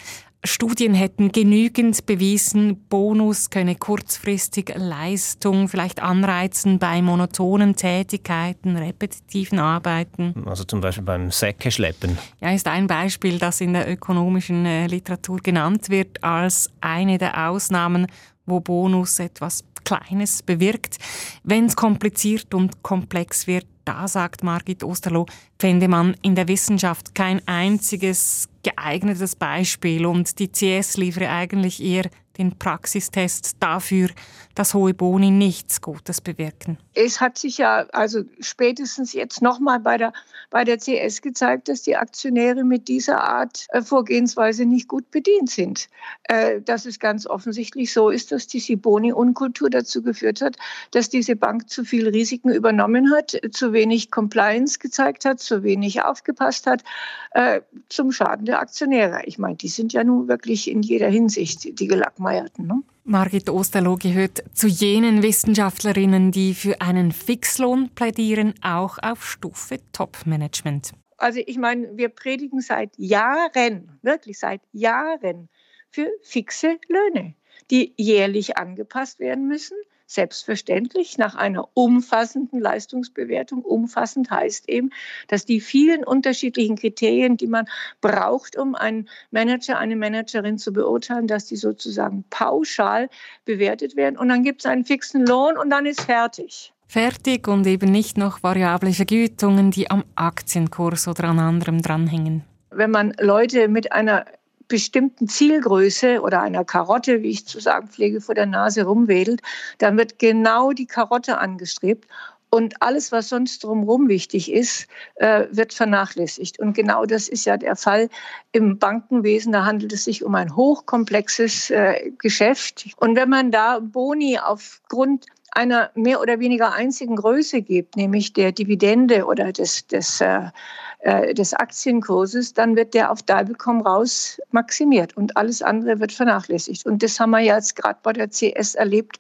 Studien 0.47 0.93
hätten 0.93 1.33
genügend 1.33 2.05
bewiesen, 2.05 2.87
Bonus 2.89 3.49
könne 3.49 3.77
kurzfristig 3.77 4.75
Leistung 4.77 5.69
vielleicht 5.69 6.03
anreizen 6.03 6.79
bei 6.79 7.01
monotonen 7.01 7.75
Tätigkeiten, 7.77 8.77
repetitiven 8.77 9.59
Arbeiten. 9.59 10.35
Also 10.45 10.65
zum 10.65 10.83
Beispiel 10.83 11.05
beim 11.05 11.31
Säckeschleppen. 11.31 12.19
Ja, 12.41 12.53
ist 12.53 12.69
ein 12.69 12.87
Beispiel, 12.87 13.39
das 13.39 13.63
in 13.63 13.73
der 13.73 13.91
ökonomischen 13.91 14.67
äh, 14.67 14.87
Literatur 14.87 15.39
genannt 15.39 15.89
wird 15.89 16.23
als 16.23 16.71
eine 16.83 17.17
der 17.17 17.49
Ausnahmen, 17.49 18.07
wo 18.47 18.61
Bonus 18.61 19.19
etwas 19.19 19.65
Kleines 19.85 20.43
bewirkt. 20.43 20.99
Wenn 21.43 21.67
es 21.67 21.77
kompliziert 21.77 22.55
und 22.55 22.83
komplex 22.83 23.47
wird, 23.47 23.67
da 23.85 24.09
sagt 24.09 24.43
Margit 24.43 24.83
Osterloh, 24.83 25.27
fände 25.59 25.89
man 25.89 26.17
in 26.23 26.35
der 26.35 26.49
Wissenschaft 26.49 27.15
kein 27.15 27.47
einziges 27.47 28.49
geeignetes 28.63 29.37
Beispiel 29.37 30.07
und 30.07 30.39
die 30.39 30.51
CS 30.51 30.97
liefere 30.97 31.29
eigentlich 31.29 31.83
eher 31.83 32.09
den 32.39 32.59
Praxistest 32.59 33.57
dafür, 33.61 34.09
dass 34.55 34.75
hohe 34.75 34.95
Boni 34.95 35.31
nichts 35.31 35.81
Gutes 35.81 36.21
bewirken. 36.21 36.79
Es 36.95 37.21
hat 37.21 37.39
sich 37.39 37.59
ja 37.59 37.87
also 37.93 38.23
spätestens 38.41 39.13
jetzt 39.13 39.43
nochmal 39.43 39.81
bei 39.81 39.97
der, 39.97 40.13
bei 40.51 40.65
der 40.65 40.79
CS 40.79 41.23
gezeigt, 41.23 41.69
dass 41.69 41.83
die 41.83 41.97
Aktionäre 41.97 42.65
mit 42.65 42.89
dieser 42.89 43.23
Art 43.23 43.67
äh, 43.71 43.83
Vorgehensweise 43.83 44.65
nicht 44.65 44.89
gut 44.89 45.11
bedient 45.11 45.51
sind. 45.51 45.89
Äh, 46.29 46.61
dass 46.63 46.87
es 46.87 47.01
ganz 47.01 47.27
offensichtlich 47.27 47.93
so 47.93 48.11
ist, 48.11 48.33
dass 48.33 48.47
die 48.47 48.77
Boni-Unkultur 48.77 49.71
dazu 49.71 50.03
geführt 50.03 50.41
hat, 50.41 50.57
dass 50.93 51.09
diese 51.09 51.37
Bank 51.37 51.69
zu 51.69 51.85
viel 51.85 52.09
Risiken 52.09 52.51
übernommen 52.51 53.13
hat, 53.13 53.39
zu 53.53 53.73
wenig 53.73 54.11
Compliance 54.11 54.79
gezeigt 54.79 55.25
hat, 55.25 55.41
zu 55.41 55.63
wenig 55.63 56.03
aufgepasst 56.03 56.67
hat, 56.67 56.85
äh, 57.33 57.61
zum 57.89 58.13
Schaden 58.13 58.47
der 58.47 58.61
Aktionäre. 58.61 59.23
Ich 59.25 59.39
meine, 59.39 59.57
die 59.57 59.69
sind 59.69 59.93
ja 59.93 60.05
nun 60.05 60.29
wirklich 60.29 60.71
in 60.71 60.83
jeder 60.83 61.09
Hinsicht 61.09 61.79
die 61.79 61.89
Gelackmeierten. 62.25 62.67
Ne? 62.67 62.83
Margit 63.05 63.51
Osterloh 63.51 63.97
gehört 63.97 64.43
zu 64.55 64.67
jenen 64.67 65.23
Wissenschaftlerinnen, 65.23 66.31
die 66.31 66.55
für 66.55 66.81
einen 66.81 67.13
Fixlohn 67.13 67.91
plädieren, 67.95 68.55
auch 68.63 68.99
auf 69.03 69.25
Stufe 69.25 69.79
Top-Management. 69.93 70.93
Also 71.19 71.41
ich 71.45 71.59
meine, 71.59 71.97
wir 71.97 72.09
predigen 72.09 72.61
seit 72.61 72.91
Jahren, 72.97 73.99
wirklich 74.03 74.39
seit 74.39 74.63
Jahren, 74.73 75.49
für 75.91 76.11
fixe 76.23 76.79
Löhne, 76.89 77.35
die 77.71 77.95
jährlich 77.97 78.57
angepasst 78.57 79.21
werden 79.21 79.47
müssen 79.47 79.77
Selbstverständlich 80.07 81.17
nach 81.17 81.35
einer 81.35 81.69
umfassenden 81.75 82.61
Leistungsbewertung. 82.61 83.63
Umfassend 83.65 84.31
heißt 84.31 84.69
eben, 84.69 84.91
dass 85.29 85.47
die 85.47 85.61
vielen 85.61 86.05
unterschiedlichen 86.05 86.77
Kriterien, 86.77 87.37
die 87.37 87.47
man 87.47 87.67
braucht, 88.01 88.57
um 88.57 88.75
einen 88.75 89.09
Manager, 89.31 89.79
eine 89.79 89.97
Managerin 89.97 90.59
zu 90.59 90.73
beurteilen, 90.73 91.27
dass 91.27 91.47
die 91.47 91.57
sozusagen 91.57 92.25
pauschal 92.29 93.09
bewertet 93.45 93.97
werden. 93.97 94.19
Und 94.19 94.29
dann 94.29 94.43
gibt 94.43 94.61
es 94.61 94.67
einen 94.67 94.85
fixen 94.85 95.25
Lohn 95.27 95.57
und 95.57 95.71
dann 95.71 95.87
ist 95.87 96.03
fertig. 96.03 96.75
Fertig 96.87 97.49
und 97.49 97.67
eben 97.67 97.91
nicht 97.91 98.19
noch 98.19 98.43
variable 98.43 98.93
Vergütungen, 98.93 99.71
die 99.71 99.91
am 99.91 100.05
Aktienkurs 100.15 101.09
oder 101.09 101.25
an 101.25 101.39
anderem 101.39 101.83
dranhängen. 101.83 102.45
Wenn 102.71 102.91
man 102.91 103.15
Leute 103.19 103.69
mit 103.69 103.93
einer 103.93 104.27
bestimmten 104.75 105.29
Zielgröße 105.29 106.21
oder 106.21 106.43
einer 106.43 106.65
Karotte, 106.65 107.23
wie 107.23 107.31
ich 107.31 107.47
zu 107.47 107.61
sagen 107.61 107.87
pflege, 107.87 108.21
vor 108.21 108.35
der 108.35 108.47
Nase 108.47 108.83
rumwedelt, 108.83 109.41
dann 109.79 109.97
wird 109.97 110.19
genau 110.19 110.73
die 110.73 110.87
Karotte 110.87 111.39
angestrebt 111.39 112.09
und 112.55 112.81
alles, 112.81 113.11
was 113.11 113.31
sonst 113.31 113.65
drumherum 113.65 114.09
wichtig 114.09 114.53
ist, 114.53 114.87
äh, 115.17 115.47
wird 115.51 115.75
vernachlässigt. 115.75 116.61
Und 116.61 116.75
genau 116.75 117.05
das 117.05 117.27
ist 117.27 117.47
ja 117.47 117.57
der 117.57 117.75
Fall 117.75 118.09
im 118.53 118.79
Bankenwesen. 118.79 119.51
Da 119.51 119.65
handelt 119.65 119.93
es 119.93 120.05
sich 120.05 120.23
um 120.23 120.37
ein 120.37 120.55
hochkomplexes 120.55 121.71
äh, 121.71 122.13
Geschäft. 122.17 122.95
Und 122.99 123.17
wenn 123.17 123.29
man 123.29 123.51
da 123.51 123.81
Boni 123.81 124.39
aufgrund 124.39 125.27
einer 125.51 125.91
mehr 125.97 126.21
oder 126.21 126.39
weniger 126.39 126.73
einzigen 126.73 127.17
Größe 127.17 127.61
gibt, 127.61 127.97
nämlich 127.97 128.33
der 128.35 128.53
Dividende 128.53 129.27
oder 129.27 129.53
des, 129.53 129.89
des, 129.89 130.21
äh, 130.21 131.35
des 131.35 131.55
Aktienkurses, 131.55 132.55
dann 132.55 132.77
wird 132.77 132.95
der 132.95 133.11
auf 133.11 133.25
Dalbecom 133.25 133.81
raus 133.81 134.41
maximiert 134.53 135.17
und 135.17 135.37
alles 135.37 135.61
andere 135.61 135.99
wird 135.99 136.13
vernachlässigt. 136.13 136.87
Und 136.87 137.03
das 137.03 137.19
haben 137.19 137.31
wir 137.31 137.41
ja 137.41 137.57
jetzt 137.57 137.75
gerade 137.75 137.99
bei 138.05 138.13
der 138.13 138.29
CS 138.31 138.77
erlebt, 138.77 139.19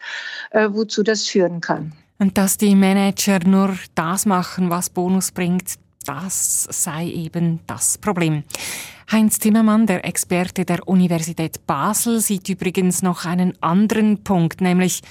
wozu 0.52 1.02
das 1.02 1.26
führen 1.26 1.60
kann. 1.60 1.92
Und 2.24 2.38
dass 2.38 2.56
die 2.56 2.74
Manager 2.74 3.38
nur 3.40 3.76
das 3.94 4.24
machen, 4.24 4.70
was 4.70 4.88
Bonus 4.88 5.30
bringt, 5.30 5.74
das 6.06 6.66
sei 6.70 7.06
eben 7.06 7.60
das 7.66 7.98
Problem. 7.98 8.44
Heinz 9.12 9.38
Zimmermann, 9.40 9.86
der 9.86 10.06
Experte 10.06 10.64
der 10.64 10.88
Universität 10.88 11.66
Basel, 11.66 12.20
sieht 12.20 12.48
übrigens 12.48 13.02
noch 13.02 13.26
einen 13.26 13.60
anderen 13.62 14.24
Punkt, 14.24 14.62
nämlich 14.62 15.02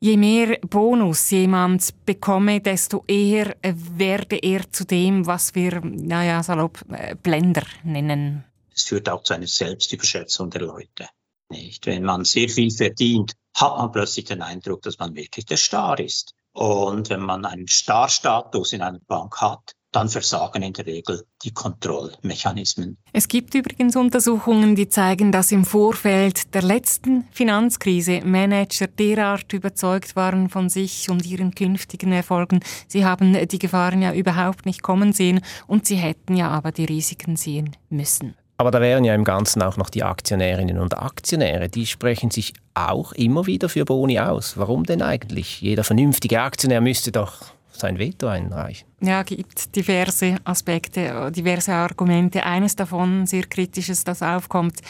je 0.00 0.16
mehr 0.16 0.58
Bonus 0.68 1.30
jemand 1.30 1.94
bekomme, 2.04 2.60
desto 2.60 3.04
eher 3.06 3.54
werde 3.62 4.36
er 4.36 4.68
zu 4.68 4.84
dem, 4.84 5.24
was 5.24 5.54
wir, 5.54 5.80
naja, 5.84 6.42
salopp, 6.42 6.84
äh, 6.90 7.14
Blender 7.14 7.62
nennen. 7.84 8.42
Es 8.74 8.82
führt 8.82 9.08
auch 9.08 9.22
zu 9.22 9.34
einer 9.34 9.46
Selbstüberschätzung 9.46 10.50
der 10.50 10.62
Leute. 10.62 11.08
Nicht? 11.48 11.86
Wenn 11.86 12.02
man 12.02 12.24
sehr 12.24 12.48
viel 12.48 12.72
verdient, 12.72 13.34
hat 13.54 13.78
man 13.78 13.92
plötzlich 13.92 14.24
den 14.24 14.42
Eindruck, 14.42 14.82
dass 14.82 14.98
man 14.98 15.14
wirklich 15.14 15.46
der 15.46 15.58
Star 15.58 16.00
ist. 16.00 16.35
Und 16.56 17.10
wenn 17.10 17.20
man 17.20 17.44
einen 17.44 17.68
Starstatus 17.68 18.72
in 18.72 18.80
einer 18.80 19.00
Bank 19.06 19.42
hat, 19.42 19.72
dann 19.92 20.08
versagen 20.08 20.62
in 20.62 20.72
der 20.72 20.86
Regel 20.86 21.26
die 21.42 21.52
Kontrollmechanismen. 21.52 22.96
Es 23.12 23.28
gibt 23.28 23.54
übrigens 23.54 23.94
Untersuchungen, 23.94 24.74
die 24.74 24.88
zeigen, 24.88 25.32
dass 25.32 25.52
im 25.52 25.66
Vorfeld 25.66 26.54
der 26.54 26.62
letzten 26.62 27.28
Finanzkrise 27.30 28.22
Manager 28.24 28.86
derart 28.86 29.52
überzeugt 29.52 30.16
waren 30.16 30.48
von 30.48 30.70
sich 30.70 31.10
und 31.10 31.26
ihren 31.26 31.54
künftigen 31.54 32.12
Erfolgen. 32.12 32.60
Sie 32.88 33.04
haben 33.04 33.34
die 33.48 33.58
Gefahren 33.58 34.00
ja 34.00 34.14
überhaupt 34.14 34.64
nicht 34.64 34.82
kommen 34.82 35.12
sehen 35.12 35.42
und 35.66 35.86
sie 35.86 35.96
hätten 35.96 36.36
ja 36.36 36.48
aber 36.48 36.72
die 36.72 36.86
Risiken 36.86 37.36
sehen 37.36 37.76
müssen. 37.90 38.34
Aber 38.58 38.70
da 38.70 38.80
wären 38.80 39.04
ja 39.04 39.14
im 39.14 39.24
Ganzen 39.24 39.62
auch 39.62 39.76
noch 39.76 39.90
die 39.90 40.02
Aktionärinnen 40.02 40.78
und 40.78 40.96
Aktionäre. 40.96 41.68
Die 41.68 41.86
sprechen 41.86 42.30
sich 42.30 42.54
auch 42.74 43.12
immer 43.12 43.46
wieder 43.46 43.68
für 43.68 43.84
Boni 43.84 44.18
aus. 44.18 44.56
Warum 44.56 44.84
denn 44.84 45.02
eigentlich? 45.02 45.60
Jeder 45.60 45.84
vernünftige 45.84 46.40
Aktionär 46.40 46.80
müsste 46.80 47.12
doch 47.12 47.52
sein 47.72 47.98
Veto 47.98 48.26
einreichen. 48.28 48.88
Ja, 49.00 49.22
gibt 49.22 49.76
diverse 49.76 50.36
Aspekte, 50.44 51.30
diverse 51.30 51.72
Argumente. 51.72 52.44
Eines 52.44 52.74
davon, 52.74 53.26
sehr 53.26 53.44
kritisches, 53.44 54.04
das 54.04 54.22
aufkommt. 54.22 54.80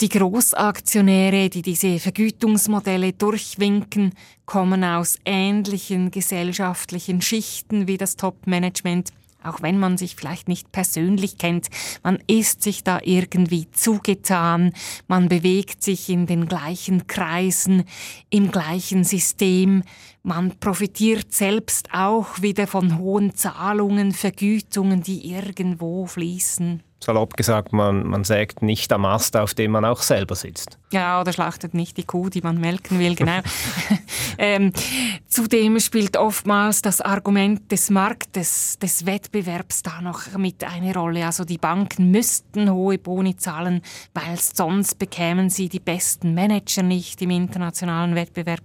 Die 0.00 0.08
Großaktionäre, 0.08 1.48
die 1.48 1.62
diese 1.62 1.98
Vergütungsmodelle 1.98 3.12
durchwinken, 3.12 4.14
kommen 4.46 4.82
aus 4.84 5.16
ähnlichen 5.24 6.10
gesellschaftlichen 6.10 7.20
Schichten 7.20 7.86
wie 7.86 7.98
das 7.98 8.16
Top-Management 8.16 9.10
auch 9.44 9.62
wenn 9.62 9.78
man 9.78 9.96
sich 9.98 10.16
vielleicht 10.16 10.48
nicht 10.48 10.72
persönlich 10.72 11.38
kennt, 11.38 11.68
man 12.02 12.18
ist 12.26 12.62
sich 12.62 12.84
da 12.84 13.00
irgendwie 13.02 13.70
zugetan, 13.70 14.72
man 15.08 15.28
bewegt 15.28 15.82
sich 15.82 16.08
in 16.08 16.26
den 16.26 16.46
gleichen 16.46 17.06
Kreisen, 17.06 17.84
im 18.30 18.50
gleichen 18.50 19.04
System, 19.04 19.82
man 20.22 20.52
profitiert 20.60 21.32
selbst 21.32 21.88
auch 21.92 22.40
wieder 22.40 22.66
von 22.66 22.98
hohen 22.98 23.34
Zahlungen, 23.34 24.12
Vergütungen, 24.12 25.02
die 25.02 25.32
irgendwo 25.32 26.06
fließen 26.06 26.82
salopp 27.02 27.36
gesagt, 27.36 27.72
man, 27.72 28.06
man 28.06 28.24
sägt 28.24 28.62
nicht 28.62 28.92
am 28.92 29.04
Ast, 29.04 29.36
auf 29.36 29.54
dem 29.54 29.72
man 29.72 29.84
auch 29.84 30.02
selber 30.02 30.34
sitzt. 30.34 30.78
Ja, 30.92 31.20
oder 31.20 31.32
schlachtet 31.32 31.74
nicht 31.74 31.96
die 31.96 32.04
Kuh, 32.04 32.28
die 32.28 32.40
man 32.40 32.58
melken 32.58 32.98
will, 32.98 33.14
genau. 33.14 33.40
ähm, 34.42 34.72
zudem 35.28 35.78
spielt 35.78 36.16
oftmals 36.16 36.82
das 36.82 37.00
Argument 37.00 37.70
des 37.70 37.90
Marktes, 37.90 38.76
des 38.80 39.06
Wettbewerbs 39.06 39.84
da 39.84 40.00
noch 40.00 40.36
mit 40.36 40.64
eine 40.64 40.92
Rolle. 40.92 41.24
Also 41.24 41.44
die 41.44 41.58
Banken 41.58 42.10
müssten 42.10 42.68
hohe 42.68 42.98
Boni 42.98 43.36
zahlen, 43.36 43.82
weil 44.14 44.36
sonst 44.36 44.98
bekämen 44.98 45.48
sie 45.48 45.68
die 45.68 45.78
besten 45.78 46.34
Manager 46.34 46.82
nicht 46.82 47.22
im 47.22 47.30
internationalen 47.30 48.16
Wettbewerb. 48.16 48.62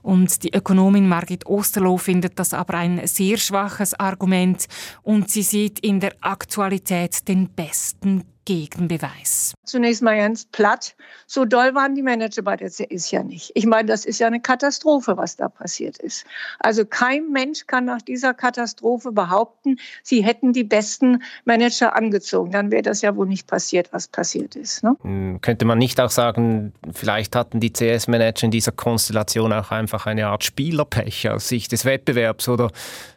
Und 0.00 0.44
die 0.44 0.54
Ökonomin 0.54 1.06
Margit 1.06 1.44
Osterloh 1.44 1.98
findet 1.98 2.38
das 2.38 2.54
aber 2.54 2.78
ein 2.78 3.06
sehr 3.06 3.36
schwaches 3.36 3.92
Argument 3.92 4.66
und 5.02 5.30
sie 5.30 5.42
sieht 5.42 5.78
in 5.80 6.00
der 6.00 6.14
Aktualität 6.22 7.28
den 7.28 7.50
besten 7.50 8.24
Gegenbeweis. 8.44 9.54
Zunächst 9.64 10.02
mal 10.02 10.16
ganz 10.16 10.44
platt. 10.44 10.94
So 11.26 11.44
doll 11.44 11.74
waren 11.74 11.94
die 11.94 12.02
Manager 12.02 12.42
bei 12.42 12.56
der 12.56 12.70
CIS 12.70 13.10
ja 13.10 13.22
nicht. 13.22 13.52
Ich 13.54 13.66
meine, 13.66 13.88
das 13.88 14.04
ist 14.04 14.18
ja 14.18 14.26
eine 14.26 14.40
Katastrophe, 14.40 15.16
was 15.16 15.36
da 15.36 15.48
passiert 15.48 15.98
ist. 15.98 16.24
Also 16.58 16.84
kein 16.84 17.30
Mensch 17.30 17.66
kann 17.66 17.84
nach 17.84 18.02
dieser 18.02 18.34
Katastrophe 18.34 19.12
behaupten, 19.12 19.78
sie 20.02 20.24
hätten 20.24 20.52
die 20.52 20.64
besten 20.64 21.22
Manager 21.44 21.94
angezogen. 21.94 22.50
Dann 22.50 22.70
wäre 22.70 22.82
das 22.82 23.02
ja 23.02 23.14
wohl 23.14 23.26
nicht 23.26 23.46
passiert, 23.46 23.92
was 23.92 24.08
passiert 24.08 24.56
ist. 24.56 24.82
Ne? 24.82 24.96
Hm, 25.02 25.40
könnte 25.40 25.64
man 25.64 25.78
nicht 25.78 26.00
auch 26.00 26.10
sagen, 26.10 26.72
vielleicht 26.92 27.36
hatten 27.36 27.60
die 27.60 27.72
CS-Manager 27.72 28.44
in 28.44 28.50
dieser 28.50 28.72
Konstellation 28.72 29.52
auch 29.52 29.70
einfach 29.70 30.06
eine 30.06 30.26
Art 30.26 30.44
Spielerpech 30.44 31.30
aus 31.30 31.48
Sicht 31.48 31.72
des 31.72 31.84
Wettbewerbs 31.84 32.48
oder 32.48 32.70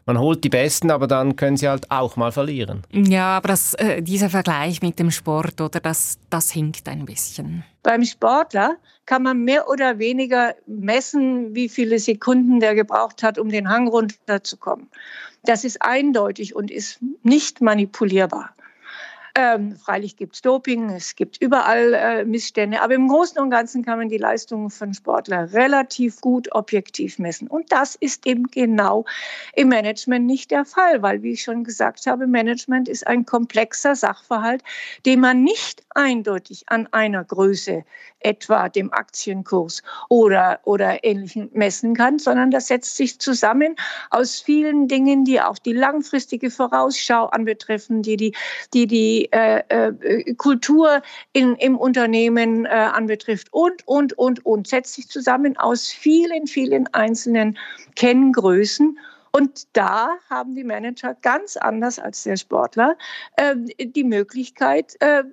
man 0.06 0.20
holt 0.20 0.44
die 0.44 0.50
Besten, 0.50 0.91
aber 0.91 1.08
dann 1.08 1.36
können 1.36 1.58
sie 1.58 1.68
halt 1.68 1.89
auch 1.89 2.15
mal 2.15 2.32
verlieren. 2.32 2.84
Ja, 2.91 3.38
aber 3.38 3.50
das, 3.50 3.74
äh, 3.76 4.02
dieser 4.02 4.30
Vergleich 4.30 4.82
mit 4.82 5.00
dem 5.00 5.12
Sport, 5.12 5.60
oder 5.62 5.80
das, 5.80 6.20
das 6.30 6.52
hinkt 6.52 6.88
ein 6.88 7.06
bisschen. 7.06 7.63
Beim 7.82 8.04
Sportler 8.04 8.78
kann 9.06 9.24
man 9.24 9.44
mehr 9.44 9.68
oder 9.70 10.00
weniger 10.00 10.56
messen, 10.68 11.54
wie 11.56 11.70
viele 11.70 12.00
Sekunden 12.00 12.60
der 12.60 12.76
gebraucht 12.76 13.24
hat, 13.24 13.38
um 13.38 13.50
den 13.50 13.70
Hang 13.70 13.88
runterzukommen. 13.88 14.88
Das 15.44 15.63
ist 15.63 15.82
eindeutig 15.82 16.56
und 16.56 16.72
ist 16.72 17.00
nicht 17.24 17.62
manipulierbar. 17.62 18.50
Ähm, 19.38 19.76
freilich 19.76 20.15
gibt 20.15 20.36
es 20.36 20.41
Doping, 20.41 20.91
es 20.91 21.13
gibt 21.13 21.41
überall 21.41 21.93
äh, 21.93 22.24
Missstände, 22.24 22.82
aber 22.82 22.93
im 22.93 23.10
Großen 23.10 23.38
und 23.38 23.50
Ganzen 23.50 23.84
kann 23.84 23.98
man 23.98 24.08
die 24.08 24.17
Leistungen 24.17 24.69
von 24.69 24.93
Sportlern 24.93 25.50
relativ 25.50 26.21
gut 26.21 26.50
objektiv 26.54 27.19
messen. 27.19 27.50
Und 27.50 27.69
das 27.69 27.95
ist 27.95 28.26
eben 28.26 28.50
genau 28.50 29.04
im 29.54 29.67
Management 29.67 30.26
nicht 30.26 30.52
der 30.52 30.63
Fall, 30.63 31.02
weil, 31.02 31.21
wie 31.21 31.32
ich 31.32 31.41
schon 31.41 31.65
gesagt 31.65 32.08
habe, 32.08 32.28
Management 32.28 32.88
ist 32.88 33.06
ein 33.08 33.26
komplexer 33.26 33.98
Sachverhalt, 33.98 34.63
den 35.06 35.19
man 35.19 35.43
nicht 35.43 35.84
eindeutig 35.89 36.63
an 36.67 36.88
einer 36.93 37.26
Größe, 37.26 37.84
etwa 38.21 38.69
dem 38.69 38.91
Aktienkurs 38.91 39.84
oder, 40.10 40.60
oder 40.63 41.04
ähnlichen, 41.04 41.50
messen 41.54 41.93
kann, 41.93 42.17
sondern 42.17 42.50
das 42.52 42.67
setzt 42.67 42.98
sich 42.98 43.19
zusammen 43.19 43.76
aus 44.10 44.39
vielen 44.39 44.88
Dingen, 44.88 45.26
die 45.26 45.39
auch 45.39 45.60
die 45.60 45.74
langfristige 45.74 46.50
Vorausschau 46.50 47.26
anbetreffen, 47.28 48.02
die 48.02 48.17
die, 48.17 48.36
die, 48.74 48.88
die 48.88 49.25
äh, 49.32 49.64
äh, 49.70 50.34
Kultur 50.36 51.02
in, 51.34 51.56
im 51.56 51.78
Unternehmen 51.78 52.66
äh, 52.66 52.70
anbetrifft 52.70 53.48
und, 53.52 53.88
und, 53.88 54.18
und, 54.18 54.46
und, 54.46 54.68
setzt 54.68 54.94
sich 54.96 55.08
zusammen 55.08 55.58
aus 55.58 55.88
vielen, 55.88 56.48
vielen 56.48 56.88
einzelnen 56.94 57.58
Kenngrößen. 57.96 58.98
Und 59.32 59.68
da 59.74 60.16
haben 60.30 60.56
die 60.56 60.64
Manager 60.64 61.14
ganz 61.22 61.58
anders 61.58 62.00
als 62.00 62.24
der 62.24 62.38
Sportler 62.38 62.98
äh, 63.36 63.56
die 63.80 64.06
Möglichkeit, 64.06 64.96
äh, 65.02 65.24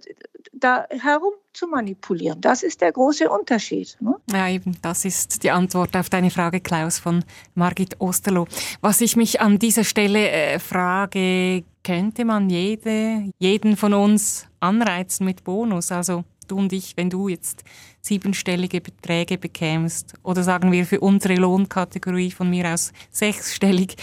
da 0.53 0.87
herum 0.91 1.35
zu 1.53 1.67
manipulieren. 1.67 2.41
Das 2.41 2.63
ist 2.63 2.81
der 2.81 2.93
große 2.93 3.29
Unterschied. 3.29 3.97
Ne? 4.01 4.15
Ja, 4.31 4.49
eben, 4.49 4.77
das 4.83 5.05
ist 5.05 5.43
die 5.43 5.51
Antwort 5.51 5.97
auf 5.97 6.09
deine 6.09 6.31
Frage, 6.31 6.61
Klaus, 6.61 6.99
von 6.99 7.25
Margit 7.55 8.01
Osterloh. 8.01 8.47
Was 8.81 9.01
ich 9.01 9.17
mich 9.17 9.41
an 9.41 9.59
dieser 9.59 9.85
Stelle 9.85 10.31
äh, 10.31 10.59
frage, 10.59 11.65
könnte 11.85 12.25
man 12.25 12.49
jede, 12.49 13.31
jeden 13.39 13.77
von 13.77 13.95
uns 13.95 14.47
anreizen 14.61 15.27
mit 15.27 15.45
Bonus? 15.45 15.93
Also 15.93 16.25
du 16.49 16.59
und 16.59 16.73
ich, 16.73 16.97
wenn 16.97 17.11
du 17.11 17.29
jetzt 17.29 17.65
siebenstellige 18.01 18.81
Beträge 18.81 19.39
bekämst 19.39 20.15
oder 20.23 20.43
sagen 20.43 20.73
wir 20.73 20.87
für 20.87 21.01
unsere 21.01 21.35
Lohnkategorie 21.37 22.31
von 22.31 22.51
mir 22.51 22.73
aus 22.73 22.93
sechsstellig, 23.11 23.97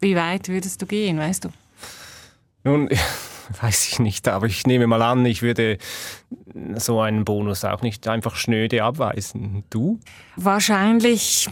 wie 0.00 0.16
weit 0.16 0.48
würdest 0.48 0.80
du 0.82 0.86
gehen, 0.86 1.18
weißt 1.18 1.44
du? 1.44 1.48
Nun, 2.66 2.88
weiß 3.60 3.88
ich 3.88 3.98
nicht, 4.00 4.26
aber 4.26 4.46
ich 4.46 4.66
nehme 4.66 4.88
mal 4.88 5.00
an, 5.00 5.24
ich 5.24 5.40
würde 5.40 5.78
so 6.74 7.00
einen 7.00 7.24
Bonus 7.24 7.64
auch 7.64 7.80
nicht 7.80 8.08
einfach 8.08 8.34
schnöde 8.34 8.82
abweisen. 8.82 9.62
Du? 9.70 10.00
Wahrscheinlich 10.34 11.48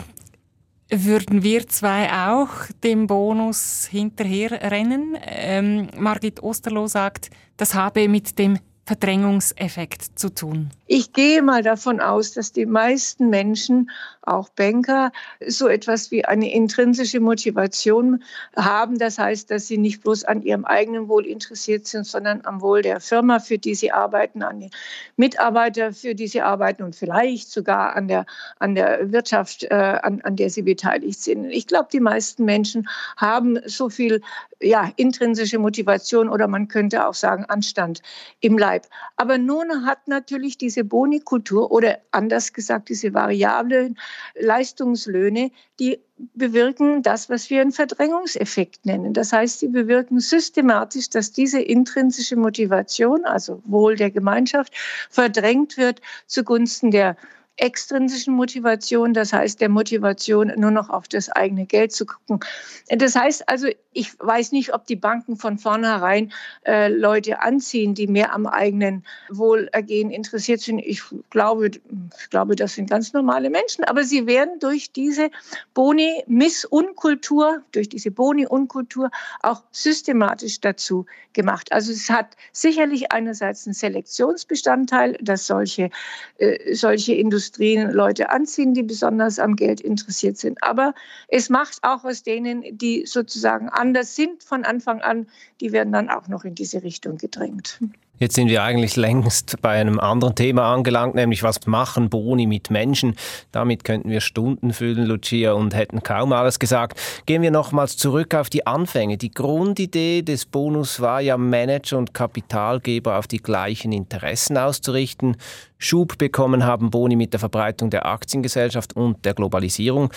würden 0.90 1.44
wir 1.44 1.68
zwei 1.68 2.10
auch 2.28 2.50
dem 2.82 3.06
Bonus 3.06 3.86
hinterherrennen. 3.88 5.16
Ähm, 5.24 5.88
Margit 5.96 6.42
Osterloh 6.42 6.88
sagt, 6.88 7.30
das 7.56 7.74
habe 7.74 8.08
mit 8.08 8.36
dem 8.40 8.58
Verdrängungseffekt 8.84 10.18
zu 10.18 10.34
tun? 10.34 10.70
Ich 10.86 11.12
gehe 11.14 11.40
mal 11.40 11.62
davon 11.62 12.00
aus, 12.00 12.32
dass 12.32 12.52
die 12.52 12.66
meisten 12.66 13.30
Menschen, 13.30 13.90
auch 14.26 14.48
Banker, 14.50 15.12
so 15.46 15.68
etwas 15.68 16.10
wie 16.10 16.24
eine 16.24 16.52
intrinsische 16.52 17.20
Motivation 17.20 18.22
haben. 18.56 18.98
Das 18.98 19.18
heißt, 19.18 19.50
dass 19.50 19.66
sie 19.66 19.78
nicht 19.78 20.02
bloß 20.02 20.24
an 20.24 20.42
ihrem 20.42 20.64
eigenen 20.64 21.08
Wohl 21.08 21.26
interessiert 21.26 21.86
sind, 21.86 22.06
sondern 22.06 22.40
am 22.44 22.60
Wohl 22.60 22.82
der 22.82 23.00
Firma, 23.00 23.38
für 23.38 23.58
die 23.58 23.74
sie 23.74 23.92
arbeiten, 23.92 24.42
an 24.42 24.60
den 24.60 24.70
Mitarbeiter, 25.16 25.92
für 25.92 26.14
die 26.14 26.26
sie 26.26 26.40
arbeiten 26.40 26.82
und 26.82 26.96
vielleicht 26.96 27.50
sogar 27.50 27.96
an 27.96 28.08
der, 28.08 28.26
an 28.58 28.74
der 28.74 29.12
Wirtschaft, 29.12 29.64
äh, 29.64 29.74
an, 29.74 30.20
an 30.22 30.36
der 30.36 30.50
sie 30.50 30.62
beteiligt 30.62 31.22
sind. 31.22 31.46
Ich 31.46 31.66
glaube, 31.66 31.88
die 31.92 32.00
meisten 32.00 32.44
Menschen 32.44 32.88
haben 33.16 33.58
so 33.66 33.88
viel 33.88 34.22
ja, 34.60 34.90
intrinsische 34.96 35.58
Motivation 35.58 36.28
oder 36.28 36.48
man 36.48 36.68
könnte 36.68 37.06
auch 37.06 37.14
sagen 37.14 37.44
Anstand 37.46 38.00
im 38.40 38.56
Leib. 38.58 38.86
Aber 39.16 39.38
nun 39.38 39.86
hat 39.86 40.08
natürlich 40.08 40.56
die 40.58 40.70
diese 40.74 40.84
Bonikultur 40.84 41.70
oder 41.70 41.98
anders 42.10 42.52
gesagt 42.52 42.88
diese 42.88 43.14
variablen 43.14 43.96
Leistungslöne, 44.34 45.50
die 45.78 46.00
bewirken 46.34 47.02
das, 47.02 47.30
was 47.30 47.48
wir 47.50 47.60
einen 47.60 47.72
Verdrängungseffekt 47.72 48.84
nennen. 48.86 49.12
Das 49.12 49.32
heißt, 49.32 49.60
sie 49.60 49.68
bewirken 49.68 50.18
systematisch, 50.18 51.10
dass 51.10 51.32
diese 51.32 51.60
intrinsische 51.60 52.36
Motivation, 52.36 53.24
also 53.24 53.62
Wohl 53.64 53.96
der 53.96 54.10
Gemeinschaft, 54.10 54.72
verdrängt 55.10 55.76
wird 55.76 56.00
zugunsten 56.26 56.90
der 56.90 57.16
extrinsischen 57.56 58.34
Motivation, 58.34 59.14
das 59.14 59.32
heißt 59.32 59.60
der 59.60 59.68
Motivation, 59.68 60.52
nur 60.56 60.72
noch 60.72 60.90
auf 60.90 61.06
das 61.06 61.28
eigene 61.30 61.66
Geld 61.66 61.92
zu 61.92 62.04
gucken. 62.04 62.40
Das 62.88 63.14
heißt 63.14 63.48
also, 63.48 63.68
ich 63.92 64.18
weiß 64.18 64.50
nicht, 64.52 64.74
ob 64.74 64.86
die 64.86 64.96
Banken 64.96 65.36
von 65.36 65.58
vornherein 65.58 66.32
äh, 66.66 66.88
Leute 66.88 67.40
anziehen, 67.40 67.94
die 67.94 68.08
mehr 68.08 68.32
am 68.32 68.46
eigenen 68.46 69.04
Wohlergehen 69.30 70.10
interessiert 70.10 70.60
sind. 70.60 70.80
Ich 70.80 71.02
glaube, 71.30 71.66
ich 71.66 72.30
glaube, 72.30 72.56
das 72.56 72.74
sind 72.74 72.90
ganz 72.90 73.12
normale 73.12 73.50
Menschen, 73.50 73.84
aber 73.84 74.02
sie 74.02 74.26
werden 74.26 74.58
durch 74.58 74.90
diese 74.90 75.30
Boni-Miss-Unkultur, 75.74 77.62
durch 77.70 77.88
diese 77.88 78.10
Boni-Unkultur 78.10 79.10
auch 79.42 79.62
systematisch 79.70 80.60
dazu 80.60 81.06
gemacht. 81.34 81.70
Also 81.72 81.92
es 81.92 82.10
hat 82.10 82.36
sicherlich 82.52 83.12
einerseits 83.12 83.66
einen 83.66 83.74
Selektionsbestandteil, 83.74 85.18
dass 85.20 85.46
solche, 85.46 85.90
äh, 86.38 86.74
solche 86.74 87.14
Industrien 87.14 87.43
Leute 87.92 88.30
anziehen, 88.30 88.74
die 88.74 88.82
besonders 88.82 89.38
am 89.38 89.56
Geld 89.56 89.80
interessiert 89.80 90.36
sind. 90.36 90.62
Aber 90.62 90.94
es 91.28 91.50
macht 91.50 91.78
auch 91.82 92.04
aus 92.04 92.22
denen, 92.22 92.62
die 92.76 93.06
sozusagen 93.06 93.68
anders 93.68 94.16
sind 94.16 94.42
von 94.42 94.64
Anfang 94.64 95.00
an, 95.00 95.26
die 95.60 95.72
werden 95.72 95.92
dann 95.92 96.10
auch 96.10 96.28
noch 96.28 96.44
in 96.44 96.54
diese 96.54 96.82
Richtung 96.82 97.16
gedrängt. 97.16 97.80
Jetzt 98.18 98.36
sind 98.36 98.48
wir 98.48 98.62
eigentlich 98.62 98.94
längst 98.94 99.60
bei 99.60 99.70
einem 99.70 99.98
anderen 99.98 100.36
Thema 100.36 100.72
angelangt, 100.72 101.16
nämlich 101.16 101.42
was 101.42 101.66
machen 101.66 102.10
Boni 102.10 102.46
mit 102.46 102.70
Menschen. 102.70 103.16
Damit 103.50 103.82
könnten 103.82 104.08
wir 104.08 104.20
Stunden 104.20 104.72
füllen, 104.72 105.06
Lucia, 105.06 105.52
und 105.52 105.74
hätten 105.74 106.02
kaum 106.04 106.32
alles 106.32 106.60
gesagt. 106.60 107.00
Gehen 107.26 107.42
wir 107.42 107.50
nochmals 107.50 107.96
zurück 107.96 108.36
auf 108.36 108.50
die 108.50 108.68
Anfänge. 108.68 109.18
Die 109.18 109.32
Grundidee 109.32 110.22
des 110.22 110.46
Bonus 110.46 111.00
war 111.00 111.20
ja, 111.20 111.36
Manager 111.36 111.98
und 111.98 112.14
Kapitalgeber 112.14 113.18
auf 113.18 113.26
die 113.26 113.42
gleichen 113.42 113.90
Interessen 113.90 114.56
auszurichten. 114.58 115.36
Schub 115.78 116.16
bekommen 116.16 116.64
haben 116.64 116.90
Boni 116.90 117.16
mit 117.16 117.32
der 117.32 117.40
Verbreitung 117.40 117.90
der 117.90 118.06
Aktiengesellschaft 118.06 118.94
und 118.94 119.24
der 119.24 119.34
Globalisierung. 119.34 120.12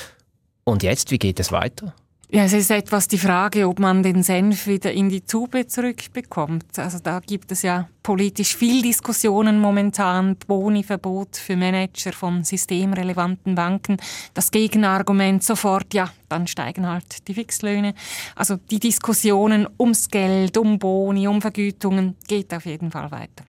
Und 0.64 0.84
jetzt, 0.84 1.10
wie 1.10 1.18
geht 1.18 1.40
es 1.40 1.52
weiter? 1.52 1.96
Ja, 2.30 2.44
es 2.44 2.52
ist 2.52 2.72
etwas 2.72 3.08
die 3.08 3.18
Frage, 3.18 3.70
ob 3.70 3.80
man 3.80 4.04
den 4.04 4.22
Senf 4.22 4.68
wieder 4.68 4.92
in 4.92 5.08
die 5.08 5.22
Tube 5.22 5.66
zurückbekommt. 5.70 6.78
Also 6.78 7.00
da 7.02 7.22
gibt 7.22 7.54
es 7.54 7.62
ja 7.62 7.88
politisch 8.04 8.58
viel 8.58 8.82
Diskussionen 8.82 9.62
momentan. 9.62 10.36
Boni-Verbot 10.46 11.38
für 11.38 11.56
Manager 11.56 12.12
von 12.12 12.44
systemrelevanten 12.44 13.56
Banken. 13.56 13.96
Das 14.34 14.52
Gegenargument 14.52 15.42
sofort, 15.42 15.94
ja, 15.94 16.12
dann 16.28 16.48
steigen 16.48 16.86
halt 16.86 17.26
die 17.30 17.34
Fixlöhne. 17.34 17.94
Also 18.36 18.58
die 18.58 18.82
Diskussionen 18.82 19.66
ums 19.80 20.10
Geld, 20.10 20.58
um 20.58 20.80
Boni, 20.80 21.30
um 21.30 21.42
Vergütungen 21.42 22.18
geht 22.28 22.54
auf 22.54 22.66
jeden 22.66 22.92
Fall 22.92 23.10
weiter. 23.10 23.47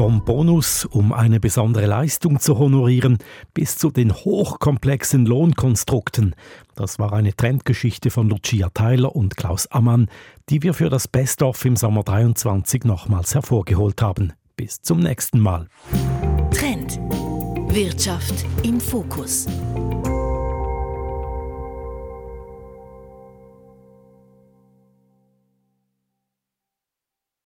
Vom 0.00 0.24
Bonus, 0.24 0.86
um 0.86 1.12
eine 1.12 1.40
besondere 1.40 1.84
Leistung 1.84 2.40
zu 2.40 2.58
honorieren, 2.58 3.18
bis 3.52 3.76
zu 3.76 3.90
den 3.90 4.14
hochkomplexen 4.14 5.26
Lohnkonstrukten. 5.26 6.34
Das 6.74 6.98
war 6.98 7.12
eine 7.12 7.36
Trendgeschichte 7.36 8.08
von 8.08 8.30
Lucia 8.30 8.70
Tyler 8.70 9.14
und 9.14 9.36
Klaus 9.36 9.66
Ammann, 9.66 10.08
die 10.48 10.62
wir 10.62 10.72
für 10.72 10.88
das 10.88 11.06
Best-of 11.06 11.62
im 11.66 11.76
Sommer 11.76 12.02
23 12.02 12.84
nochmals 12.84 13.34
hervorgeholt 13.34 14.00
haben. 14.00 14.32
Bis 14.56 14.80
zum 14.80 15.00
nächsten 15.00 15.38
Mal. 15.38 15.68
Trend. 16.50 16.98
Wirtschaft 17.68 18.46
im 18.62 18.80
Fokus. 18.80 19.46